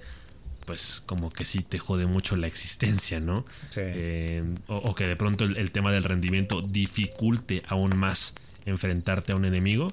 [0.66, 3.44] pues como que sí te jode mucho la existencia, ¿no?
[3.70, 3.80] Sí.
[3.82, 8.34] Eh, o, que de pronto el, tema del rendimiento dificulte aún más
[8.66, 9.88] enfrentarte a un enemigo,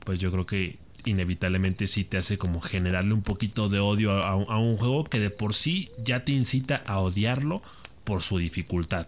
[0.00, 4.30] pues yo creo que inevitablemente sí te hace como generarle un poquito de odio a,
[4.30, 7.62] a un juego que de por sí ya te incita a odiarlo
[8.04, 9.06] por su dificultad.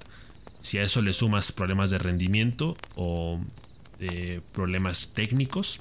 [0.65, 3.39] Si a eso le sumas problemas de rendimiento o
[4.01, 5.79] eh, problemas técnicos,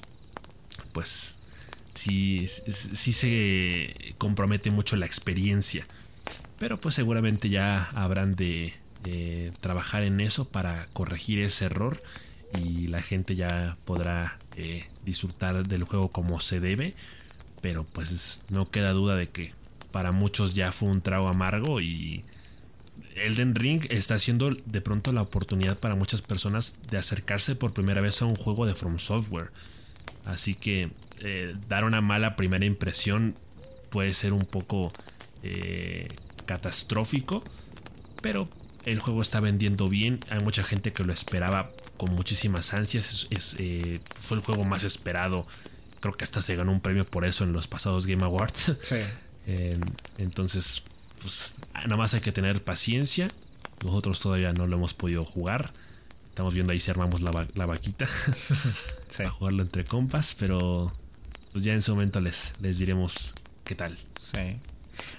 [0.92, 1.38] pues
[1.94, 5.86] sí, sí se compromete mucho la experiencia.
[6.58, 8.74] Pero pues seguramente ya habrán de,
[9.62, 12.02] trabajar en eso para corregir ese error
[12.62, 16.94] y la gente ya podrá eh, disfrutar del juego como se debe.
[17.62, 19.54] Pero pues no queda duda de que
[19.92, 22.22] para muchos ya fue un trago amargo y
[23.14, 28.00] Elden Ring está siendo de pronto la oportunidad para muchas personas de acercarse por primera
[28.00, 29.50] vez a un juego de From Software.
[30.24, 30.90] Así que
[31.20, 33.34] eh, dar una mala primera impresión
[33.90, 34.92] puede ser un poco
[35.42, 36.08] eh,
[36.46, 37.44] catastrófico,
[38.20, 38.48] pero
[38.84, 40.20] el juego está vendiendo bien.
[40.30, 43.28] Hay mucha gente que lo esperaba con muchísimas ansias.
[43.58, 45.46] Eh, fue el juego más esperado.
[46.00, 48.72] Creo que hasta se ganó un premio por eso en los pasados Game Awards.
[48.82, 48.96] Sí.
[50.18, 50.82] entonces,
[51.24, 53.28] pues nada más hay que tener paciencia.
[53.82, 55.72] Nosotros todavía no lo hemos podido jugar.
[56.28, 57.30] Estamos viendo ahí si armamos la,
[57.64, 58.06] vaquita
[59.24, 60.92] a jugarlo entre compas, pero
[61.52, 63.32] pues ya en su momento les, les diremos
[63.64, 63.96] qué tal.
[64.20, 64.58] Sí.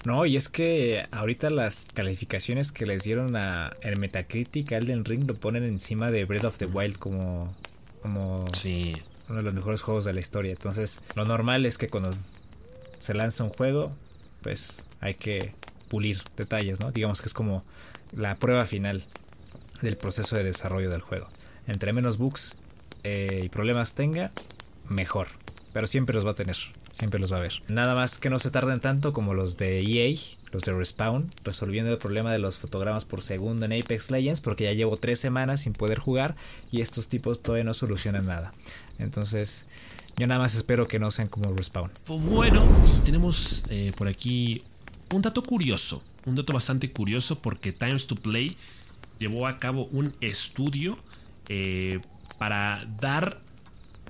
[0.04, 5.26] No, y es que ahorita las calificaciones que les dieron a el Metacritic Elden Ring
[5.26, 7.52] lo ponen encima de Breath of the Wild como,
[8.00, 10.52] como uno de los mejores juegos de la historia.
[10.52, 12.10] Entonces, lo normal es que cuando
[12.98, 13.92] se lanza un juego,
[14.42, 15.52] pues hay que
[15.88, 16.92] pulir detalles, ¿no?
[16.92, 17.64] Digamos que es como
[18.12, 19.04] la prueba final
[19.82, 21.28] del proceso de desarrollo del juego.
[21.66, 22.56] Entre menos bugs
[23.04, 24.32] eh, y problemas tenga,
[24.88, 25.28] mejor.
[25.72, 26.56] Pero siempre los va a tener,
[26.94, 27.62] siempre los va a ver.
[27.68, 30.16] Nada más que no se tarden tanto como los de EA,
[30.52, 34.64] los de Respawn, resolviendo el problema de los fotogramas por segundo en Apex Legends, porque
[34.64, 36.36] ya llevo tres semanas sin poder jugar
[36.70, 38.52] y estos tipos todavía no solucionan nada.
[38.98, 39.66] Entonces,
[40.16, 41.90] yo nada más espero que no sean como Respawn.
[42.06, 42.64] Pues bueno,
[43.04, 44.62] tenemos eh, por aquí
[45.12, 48.56] un dato curioso, un dato bastante curioso porque Times to Play
[49.18, 50.98] llevó a cabo un estudio
[51.48, 52.00] eh,
[52.38, 53.40] para dar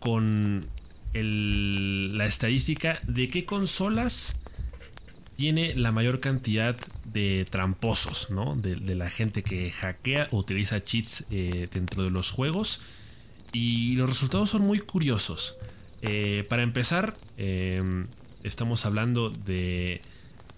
[0.01, 0.67] con
[1.13, 4.37] la estadística de qué consolas
[5.37, 8.55] tiene la mayor cantidad de tramposos, ¿no?
[8.57, 12.83] De, la gente que hackea o utiliza cheats eh, dentro de los juegos.
[13.53, 15.57] Y los resultados son muy curiosos.
[16.03, 17.17] Eh, para empezar,
[18.43, 20.03] estamos hablando de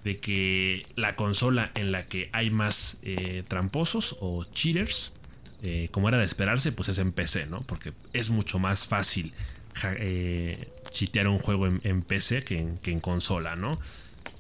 [0.09, 5.12] de que la consola en la que hay más eh, tramposos o cheaters,
[5.62, 7.61] eh, como era de esperarse, pues es en PC, ¿no?
[7.61, 9.34] Porque es mucho más fácil
[9.98, 12.56] eh, chitear un juego en, PC que
[12.90, 13.78] en, consola, ¿no?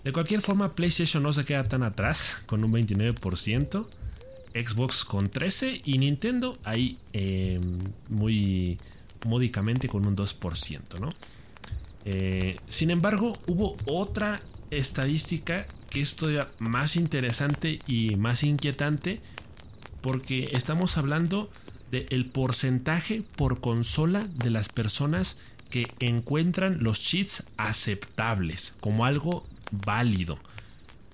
[0.04, 3.86] De cualquier forma, PlayStation no se queda tan atrás, con un 29%,
[4.54, 6.96] Xbox con 13% y Nintendo ahí
[8.08, 8.78] muy
[9.26, 11.10] módicamente con un 2%, ¿no?
[12.68, 14.40] sin embargo, hubo otra
[14.70, 19.20] estadística que es todavía más interesante y más inquietante
[20.00, 21.50] porque estamos hablando
[21.90, 25.38] del porcentaje por consola de las personas
[25.70, 30.38] que encuentran los cheats aceptables como algo válido.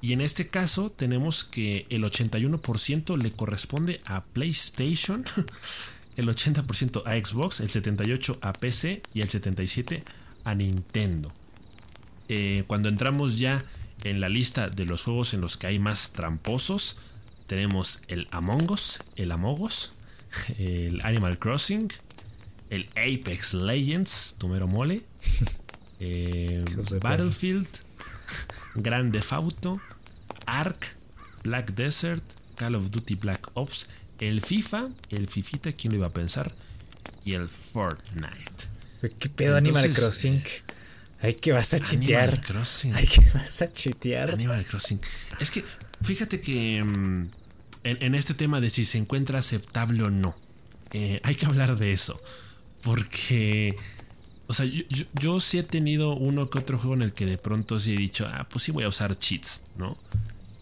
[0.00, 5.24] Y en este caso tenemos que el 81% le corresponde a PlayStation,
[6.16, 10.02] el 80% a Xbox, el 78% a PC y el 77%
[10.44, 11.32] a Nintendo.
[12.28, 13.64] Eh, cuando entramos ya
[14.02, 16.96] en la lista de los juegos en los que hay más tramposos,
[17.46, 19.92] tenemos el Among Us, el Amogos,
[20.58, 21.92] el Animal Crossing,
[22.70, 25.02] el Apex Legends, Tumero Mole,
[26.00, 26.64] eh,
[27.00, 27.68] Battlefield,
[28.74, 29.80] Grande Fauto,
[30.46, 30.96] Ark,
[31.44, 32.22] Black Desert,
[32.56, 33.86] Call of Duty Black Ops,
[34.20, 36.52] el FIFA, el Fifita, ¿quién lo iba a pensar?
[37.24, 38.74] Y el Fortnite.
[39.18, 40.42] ¿Qué pedo Animal Crossing?
[41.20, 42.28] Hay que vas a chitear.
[42.30, 42.94] Animal Crossing.
[42.94, 44.30] Hay que vas a chitear.
[44.30, 45.00] Animal Crossing.
[45.40, 45.64] Es que,
[46.02, 47.28] fíjate que mm,
[47.84, 50.36] en, este tema de si se encuentra aceptable o no,
[50.92, 52.20] eh, hay que hablar de eso.
[52.82, 53.76] Porque,
[54.46, 54.82] o sea, yo,
[55.14, 57.96] yo, sí he tenido uno que otro juego en el que de pronto sí he
[57.96, 59.96] dicho, ah, pues sí voy a usar cheats, ¿no?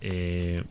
[0.00, 0.62] Eh,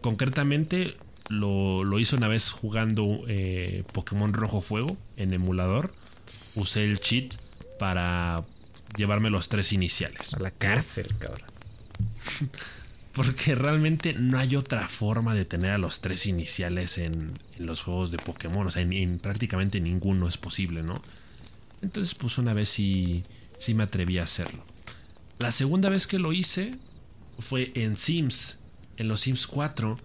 [0.00, 0.96] concretamente
[1.28, 5.92] lo, lo, hice una vez jugando eh, Pokémon Rojo Fuego en emulador.
[6.56, 7.34] Usé el cheat
[7.78, 8.44] para
[8.96, 10.34] llevarme los tres iniciales.
[10.34, 11.48] A la cárcel, cabrón.
[13.12, 18.12] Porque realmente no hay otra forma de tener a los tres iniciales en, los juegos
[18.12, 18.66] de Pokémon.
[18.66, 20.94] O sea, en, prácticamente ninguno es posible, ¿no?
[21.82, 23.24] Entonces, pues una vez sí,
[23.58, 24.62] sí me atreví a hacerlo.
[25.38, 26.72] La segunda vez que lo hice
[27.38, 28.58] fue en Sims,
[28.96, 29.98] en los Sims 4,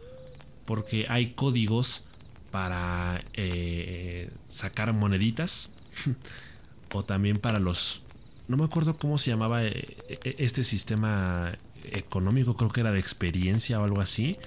[0.66, 2.06] porque hay códigos
[2.52, 5.72] para eh, sacar moneditas
[6.94, 8.02] o también para los...
[8.48, 11.52] No me acuerdo cómo se llamaba eh, eh, este sistema
[11.92, 14.38] económico, creo que era de experiencia o algo así,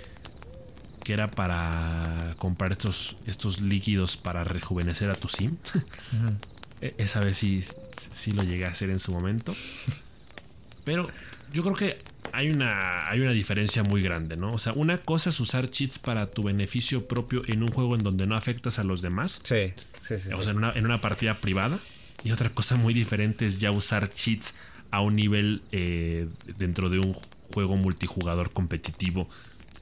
[1.05, 5.57] que era para comprar estos, estos líquidos para rejuvenecer a tu sim.
[6.81, 7.61] E, esa vez sí,
[8.13, 9.53] sí lo llegué a hacer en su momento.
[10.85, 11.09] Pero
[11.53, 11.99] yo creo que
[12.33, 14.51] hay una, hay una diferencia muy grande, ¿no?
[14.51, 18.03] O sea, una cosa es usar cheats para tu beneficio propio en un juego en
[18.03, 19.41] donde no afectas a los demás.
[19.43, 20.31] Sí, sí, sí.
[20.35, 21.79] O sea, en una, en una partida privada.
[22.25, 24.55] Y otra cosa muy diferente es ya usar cheats
[24.91, 27.15] a un nivel eh, dentro de un
[27.53, 29.27] juego multijugador competitivo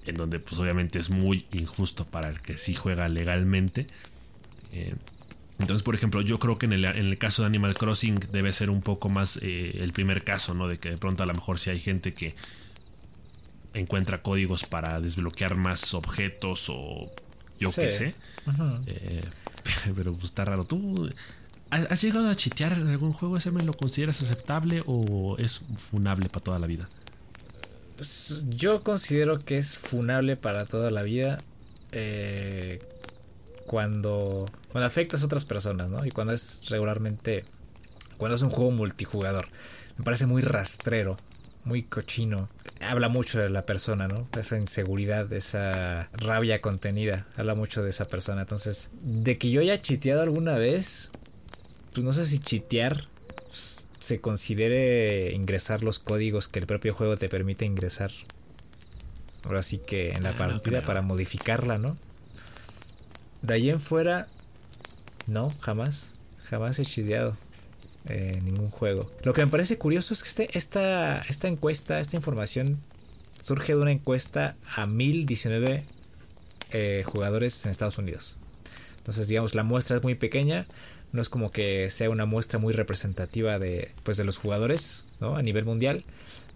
[0.07, 3.87] en donde pues obviamente es muy injusto para el que sí juega legalmente.
[4.73, 4.95] Eh,
[5.59, 8.83] entonces, por ejemplo, yo creo que en el, caso de Animal Crossing debe ser un
[8.83, 10.69] poco más eh, el primer caso, ¿no?
[10.69, 12.35] De que de pronto a lo mejor si hay gente que
[13.73, 17.11] encuentra códigos para desbloquear más objetos o
[17.59, 18.15] yo qué sé.
[19.97, 20.65] pero pues está raro.
[20.65, 21.11] ¿Tú
[21.71, 23.37] ¿Has llegado a chitear en algún juego?
[23.37, 26.89] ¿Ese me lo consideras aceptable o es funable para toda la vida?
[27.97, 31.39] Pues yo considero que es funable para toda la vida
[31.93, 32.79] eh,
[33.67, 36.05] cuando, cuando afectas a otras personas, ¿no?
[36.05, 37.45] Y cuando es regularmente,
[38.17, 39.49] cuando es un juego multijugador.
[39.99, 41.17] Me parece muy rastrero,
[41.65, 42.49] muy cochino.
[42.81, 44.29] Habla mucho de la persona, ¿no?
[44.39, 47.27] Esa inseguridad, esa rabia contenida.
[47.37, 48.43] Habla mucho de esa persona.
[48.43, 51.11] Entonces, de que yo haya chiteado alguna vez,
[51.97, 53.05] pues no sé si chitear
[53.99, 58.13] se considere ingresar los códigos que el propio juego te permite ingresar.
[59.45, 61.97] Ahora sí que en la ah, partida para modificarla, ¿no?
[63.41, 64.29] De ahí en fuera,
[65.27, 66.13] no, jamás.
[66.45, 67.35] Jamás he chiteado
[68.11, 69.11] eh, ningún juego.
[69.23, 72.79] Lo que me parece curioso es que este, esta, esta encuesta, esta información,
[73.43, 75.83] surge de una encuesta a 1019
[76.73, 78.37] eh, jugadores en Estados Unidos.
[78.99, 80.67] Entonces, digamos, la muestra es muy pequeña
[81.17, 85.37] no es como que sea una muestra muy representativa de, pues, de los jugadores ¿no?
[85.37, 86.05] a nivel mundial,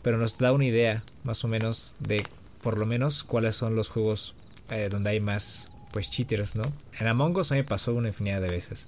[0.02, 2.24] pero nos da una idea más o menos de
[2.62, 4.34] por lo menos cuáles son los juegos
[4.70, 6.72] eh, donde hay más pues cheaters, ¿no?
[6.98, 8.86] En Among Us a mí me pasó una infinidad de veces.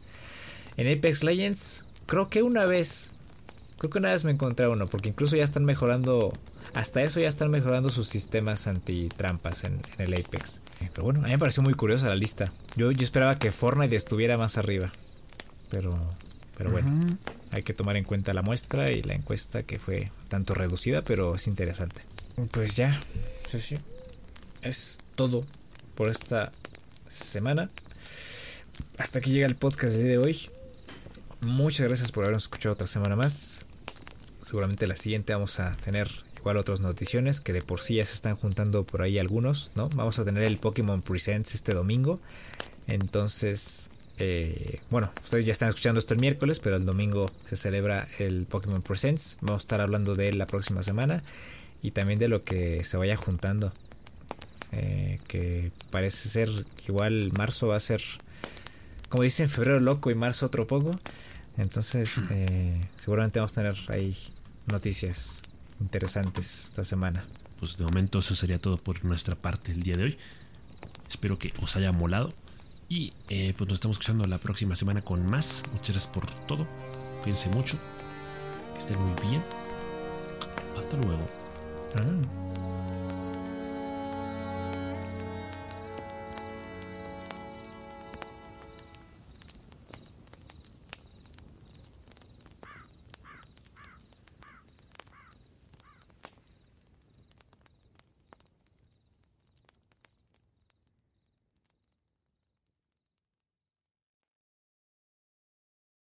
[0.76, 3.10] En Apex Legends creo que una vez,
[3.78, 6.32] creo que una vez me encontré uno, porque incluso ya están mejorando,
[6.74, 10.60] hasta eso ya están mejorando sus sistemas antitrampas en, en el Apex.
[10.78, 12.52] Pero bueno, a mí me pareció muy curiosa la lista.
[12.76, 14.92] Yo, yo esperaba que Fortnite estuviera más arriba.
[15.72, 15.98] Pero,
[16.58, 17.00] pero bueno,
[17.50, 21.34] hay que tomar en cuenta la muestra y la encuesta que fue tanto reducida, pero
[21.34, 22.02] es interesante.
[22.50, 23.00] Pues ya,
[23.48, 23.76] sí, sí.
[24.60, 25.46] Es todo
[25.94, 26.52] por esta
[27.08, 27.70] semana.
[28.98, 30.50] Hasta aquí llega el podcast de hoy.
[31.40, 33.64] Muchas gracias por habernos escuchado otra semana más.
[34.44, 38.12] Seguramente la siguiente vamos a tener igual otras noticiones que de por sí ya se
[38.14, 39.88] están juntando por ahí algunos, ¿no?
[39.88, 42.20] Vamos a tener el Pokémon Presents este domingo.
[42.86, 43.88] Entonces,
[44.22, 48.46] eh, bueno, ustedes ya están escuchando esto el miércoles, pero el domingo se celebra el
[48.46, 49.36] Pokémon Presents.
[49.40, 51.22] Vamos a estar hablando de él la próxima semana
[51.82, 53.72] y también de lo que se vaya juntando.
[54.70, 58.00] Eh, que parece ser que igual marzo va a ser
[59.12, 60.98] como dicen, febrero loco y marzo otro poco.
[61.58, 64.16] Entonces, eh, seguramente vamos a tener ahí
[64.66, 65.42] noticias
[65.80, 67.26] interesantes esta semana.
[67.60, 70.18] Pues de momento eso sería todo por nuestra parte el día de hoy.
[71.06, 72.30] Espero que os haya molado.
[72.92, 75.62] Y eh, pues nos estamos escuchando la próxima semana con más.
[75.72, 76.66] Muchas gracias por todo.
[77.22, 77.78] Cuídense mucho.
[78.74, 79.42] Que estén muy bien.
[80.76, 81.26] Hasta luego.
[81.96, 82.51] Ah.